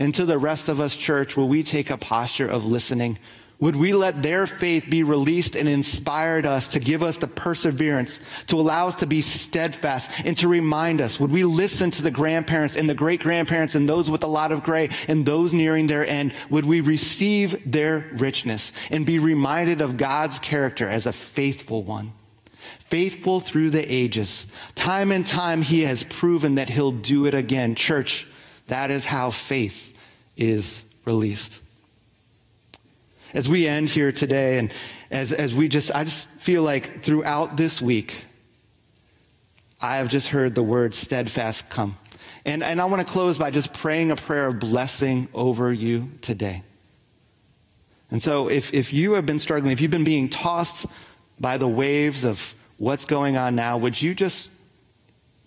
And 0.00 0.14
to 0.14 0.24
the 0.24 0.38
rest 0.38 0.70
of 0.70 0.80
us, 0.80 0.96
church, 0.96 1.36
will 1.36 1.46
we 1.46 1.62
take 1.62 1.90
a 1.90 1.98
posture 1.98 2.48
of 2.48 2.64
listening? 2.64 3.18
Would 3.58 3.76
we 3.76 3.92
let 3.92 4.22
their 4.22 4.46
faith 4.46 4.86
be 4.88 5.02
released 5.02 5.54
and 5.54 5.68
inspired 5.68 6.46
us 6.46 6.68
to 6.68 6.80
give 6.80 7.02
us 7.02 7.18
the 7.18 7.26
perseverance, 7.26 8.18
to 8.46 8.58
allow 8.58 8.88
us 8.88 8.94
to 8.96 9.06
be 9.06 9.20
steadfast 9.20 10.10
and 10.24 10.34
to 10.38 10.48
remind 10.48 11.02
us? 11.02 11.20
Would 11.20 11.30
we 11.30 11.44
listen 11.44 11.90
to 11.90 12.02
the 12.02 12.10
grandparents 12.10 12.76
and 12.76 12.88
the 12.88 12.94
great 12.94 13.20
grandparents 13.20 13.74
and 13.74 13.86
those 13.86 14.10
with 14.10 14.24
a 14.24 14.26
lot 14.26 14.50
of 14.50 14.62
gray 14.62 14.88
and 15.06 15.26
those 15.26 15.52
nearing 15.52 15.86
their 15.86 16.06
end? 16.06 16.32
Would 16.48 16.64
we 16.64 16.80
receive 16.80 17.70
their 17.70 18.08
richness 18.14 18.72
and 18.90 19.04
be 19.04 19.18
reminded 19.18 19.82
of 19.82 19.98
God's 19.98 20.38
character 20.38 20.88
as 20.88 21.06
a 21.06 21.12
faithful 21.12 21.82
one? 21.82 22.14
Faithful 22.88 23.40
through 23.40 23.68
the 23.68 23.92
ages. 23.92 24.46
Time 24.74 25.12
and 25.12 25.26
time, 25.26 25.60
he 25.60 25.82
has 25.82 26.04
proven 26.04 26.54
that 26.54 26.70
he'll 26.70 26.92
do 26.92 27.26
it 27.26 27.34
again. 27.34 27.74
Church, 27.74 28.26
that 28.68 28.90
is 28.90 29.04
how 29.04 29.30
faith 29.30 29.89
is 30.40 30.82
released 31.04 31.60
as 33.34 33.48
we 33.48 33.66
end 33.66 33.88
here 33.88 34.12
today 34.12 34.58
and 34.58 34.72
as, 35.10 35.32
as 35.32 35.54
we 35.54 35.68
just, 35.68 35.94
I 35.94 36.04
just 36.04 36.28
feel 36.28 36.62
like 36.62 37.02
throughout 37.02 37.56
this 37.56 37.80
week, 37.80 38.24
I 39.80 39.96
have 39.96 40.08
just 40.08 40.28
heard 40.28 40.54
the 40.54 40.62
word 40.62 40.94
steadfast 40.94 41.68
come. 41.70 41.96
And, 42.44 42.62
and 42.62 42.80
I 42.80 42.86
want 42.86 43.06
to 43.06 43.10
close 43.10 43.38
by 43.38 43.50
just 43.50 43.72
praying 43.72 44.10
a 44.10 44.16
prayer 44.16 44.48
of 44.48 44.58
blessing 44.58 45.28
over 45.34 45.72
you 45.72 46.10
today. 46.20 46.62
And 48.10 48.22
so 48.22 48.48
if, 48.48 48.74
if 48.74 48.92
you 48.92 49.12
have 49.12 49.26
been 49.26 49.38
struggling, 49.38 49.72
if 49.72 49.80
you've 49.80 49.90
been 49.90 50.04
being 50.04 50.28
tossed 50.28 50.86
by 51.38 51.56
the 51.56 51.68
waves 51.68 52.24
of 52.24 52.54
what's 52.78 53.04
going 53.04 53.36
on 53.36 53.54
now, 53.54 53.78
would 53.78 54.00
you 54.00 54.14
just 54.14 54.48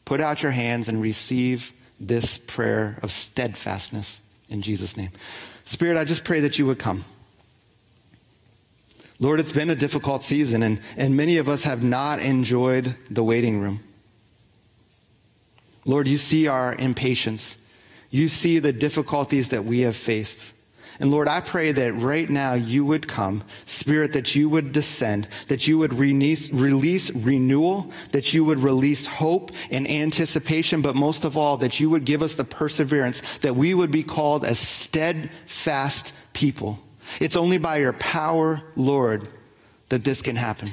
put 0.06 0.22
out 0.22 0.44
your 0.44 0.52
hands 0.52 0.88
and 0.88 1.02
receive 1.02 1.74
this 2.00 2.38
prayer 2.38 3.00
of 3.02 3.12
steadfastness 3.12 4.23
in 4.54 4.62
Jesus' 4.62 4.96
name? 4.96 5.12
Spirit, 5.64 5.98
I 5.98 6.04
just 6.04 6.24
pray 6.24 6.40
that 6.42 6.60
you 6.60 6.66
would 6.66 6.80
come. 6.80 7.04
Lord, 9.20 9.40
it's 9.40 9.52
been 9.52 9.70
a 9.70 9.76
difficult 9.76 10.24
season, 10.24 10.64
and, 10.64 10.82
and 10.98 11.16
many 11.16 11.38
of 11.38 11.48
us 11.48 11.64
have 11.64 11.84
not 11.84 12.20
enjoyed 12.20 12.96
the 13.10 13.24
waiting 13.24 13.60
room. 13.60 13.80
Lord, 15.86 16.08
you 16.08 16.18
see 16.18 16.48
our 16.48 16.76
impatience. 16.76 17.58
You 18.10 18.28
see 18.28 18.60
the 18.60 18.74
difficulties 18.74 19.50
that 19.50 19.66
we 19.66 19.82
have 19.82 19.96
faced. 19.96 20.54
And 21.00 21.10
Lord, 21.10 21.28
I 21.28 21.42
pray 21.42 21.72
that 21.72 21.94
right 21.94 22.30
now 22.30 22.54
you 22.54 22.86
would 22.86 23.08
come, 23.08 23.44
Spirit, 23.66 24.14
that 24.14 24.36
you 24.36 24.48
would 24.50 24.72
descend, 24.72 25.28
that 25.48 25.68
you 25.68 25.78
would 25.80 25.94
release, 25.94 26.52
release 26.52 27.10
renewal, 27.12 27.92
that 28.12 28.34
you 28.34 28.46
would 28.46 28.60
release 28.60 29.06
hope 29.08 29.52
and 29.72 29.90
anticipation, 29.90 30.82
but 30.82 30.96
most 30.96 31.26
of 31.26 31.36
all, 31.36 31.58
that 31.58 31.80
you 31.80 31.90
would 31.90 32.06
give 32.06 32.22
us 32.22 32.36
the 32.36 32.44
perseverance, 32.44 33.22
that 33.40 33.56
we 33.56 33.74
would 33.74 33.92
be 33.92 34.04
called 34.04 34.44
a 34.44 34.54
steadfast 34.54 36.14
people. 36.34 36.80
It's 37.20 37.36
only 37.36 37.58
by 37.58 37.78
your 37.78 37.94
power, 37.94 38.62
Lord, 38.76 39.28
that 39.90 40.04
this 40.04 40.22
can 40.22 40.36
happen. 40.36 40.72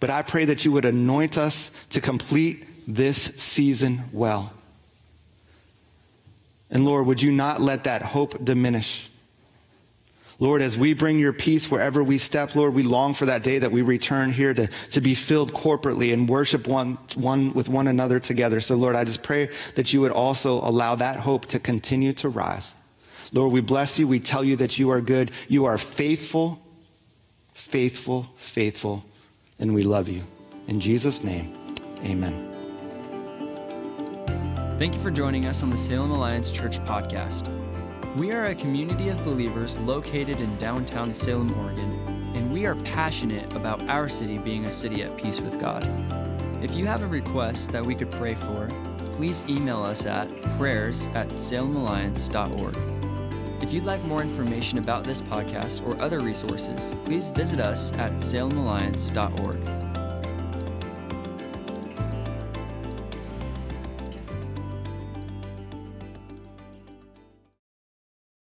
But 0.00 0.10
I 0.10 0.22
pray 0.22 0.44
that 0.44 0.64
you 0.64 0.72
would 0.72 0.84
anoint 0.84 1.38
us 1.38 1.70
to 1.90 2.00
complete 2.00 2.66
this 2.86 3.16
season 3.36 4.02
well. 4.12 4.52
And 6.70 6.84
Lord, 6.84 7.06
would 7.06 7.22
you 7.22 7.32
not 7.32 7.60
let 7.60 7.84
that 7.84 8.02
hope 8.02 8.44
diminish? 8.44 9.08
Lord, 10.38 10.62
as 10.62 10.76
we 10.76 10.94
bring 10.94 11.18
your 11.18 11.32
peace 11.32 11.70
wherever 11.70 12.02
we 12.02 12.18
step, 12.18 12.56
Lord, 12.56 12.74
we 12.74 12.82
long 12.82 13.14
for 13.14 13.26
that 13.26 13.42
day 13.42 13.58
that 13.58 13.70
we 13.70 13.82
return 13.82 14.32
here 14.32 14.52
to, 14.52 14.66
to 14.66 15.00
be 15.00 15.14
filled 15.14 15.52
corporately 15.52 16.12
and 16.12 16.28
worship 16.28 16.66
one, 16.66 16.98
one 17.14 17.52
with 17.54 17.68
one 17.68 17.86
another 17.86 18.18
together. 18.18 18.60
So, 18.60 18.74
Lord, 18.74 18.96
I 18.96 19.04
just 19.04 19.22
pray 19.22 19.48
that 19.76 19.92
you 19.92 20.00
would 20.00 20.12
also 20.12 20.54
allow 20.54 20.96
that 20.96 21.20
hope 21.20 21.46
to 21.46 21.60
continue 21.60 22.12
to 22.14 22.28
rise. 22.28 22.74
Lord, 23.32 23.52
we 23.52 23.60
bless 23.60 23.98
you. 23.98 24.08
We 24.08 24.20
tell 24.20 24.44
you 24.44 24.56
that 24.56 24.78
you 24.78 24.90
are 24.90 25.00
good. 25.00 25.30
You 25.48 25.66
are 25.66 25.78
faithful, 25.78 26.60
faithful, 27.52 28.28
faithful, 28.36 29.04
and 29.58 29.74
we 29.74 29.82
love 29.82 30.08
you. 30.08 30.22
In 30.66 30.80
Jesus' 30.80 31.22
name, 31.22 31.52
amen. 32.04 32.50
Thank 34.78 34.94
you 34.94 35.00
for 35.00 35.10
joining 35.10 35.46
us 35.46 35.62
on 35.62 35.70
the 35.70 35.78
Salem 35.78 36.10
Alliance 36.10 36.50
Church 36.50 36.80
podcast. 36.80 37.63
We 38.16 38.30
are 38.30 38.44
a 38.44 38.54
community 38.54 39.08
of 39.08 39.24
believers 39.24 39.76
located 39.78 40.38
in 40.38 40.56
downtown 40.56 41.12
Salem, 41.12 41.52
Oregon, 41.58 42.32
and 42.36 42.52
we 42.52 42.64
are 42.64 42.76
passionate 42.76 43.52
about 43.54 43.82
our 43.88 44.08
city 44.08 44.38
being 44.38 44.66
a 44.66 44.70
city 44.70 45.02
at 45.02 45.16
peace 45.16 45.40
with 45.40 45.58
God. 45.58 45.84
If 46.62 46.76
you 46.76 46.86
have 46.86 47.02
a 47.02 47.08
request 47.08 47.70
that 47.72 47.84
we 47.84 47.96
could 47.96 48.12
pray 48.12 48.36
for, 48.36 48.68
please 48.98 49.42
email 49.48 49.82
us 49.82 50.06
at 50.06 50.28
prayers 50.56 51.08
at 51.14 51.28
salemalliance.org. 51.30 52.78
If 53.60 53.72
you'd 53.72 53.82
like 53.82 54.04
more 54.04 54.22
information 54.22 54.78
about 54.78 55.02
this 55.02 55.20
podcast 55.20 55.84
or 55.84 56.00
other 56.00 56.20
resources, 56.20 56.94
please 57.04 57.30
visit 57.30 57.58
us 57.58 57.92
at 57.94 58.12
salemalliance.org. 58.12 59.83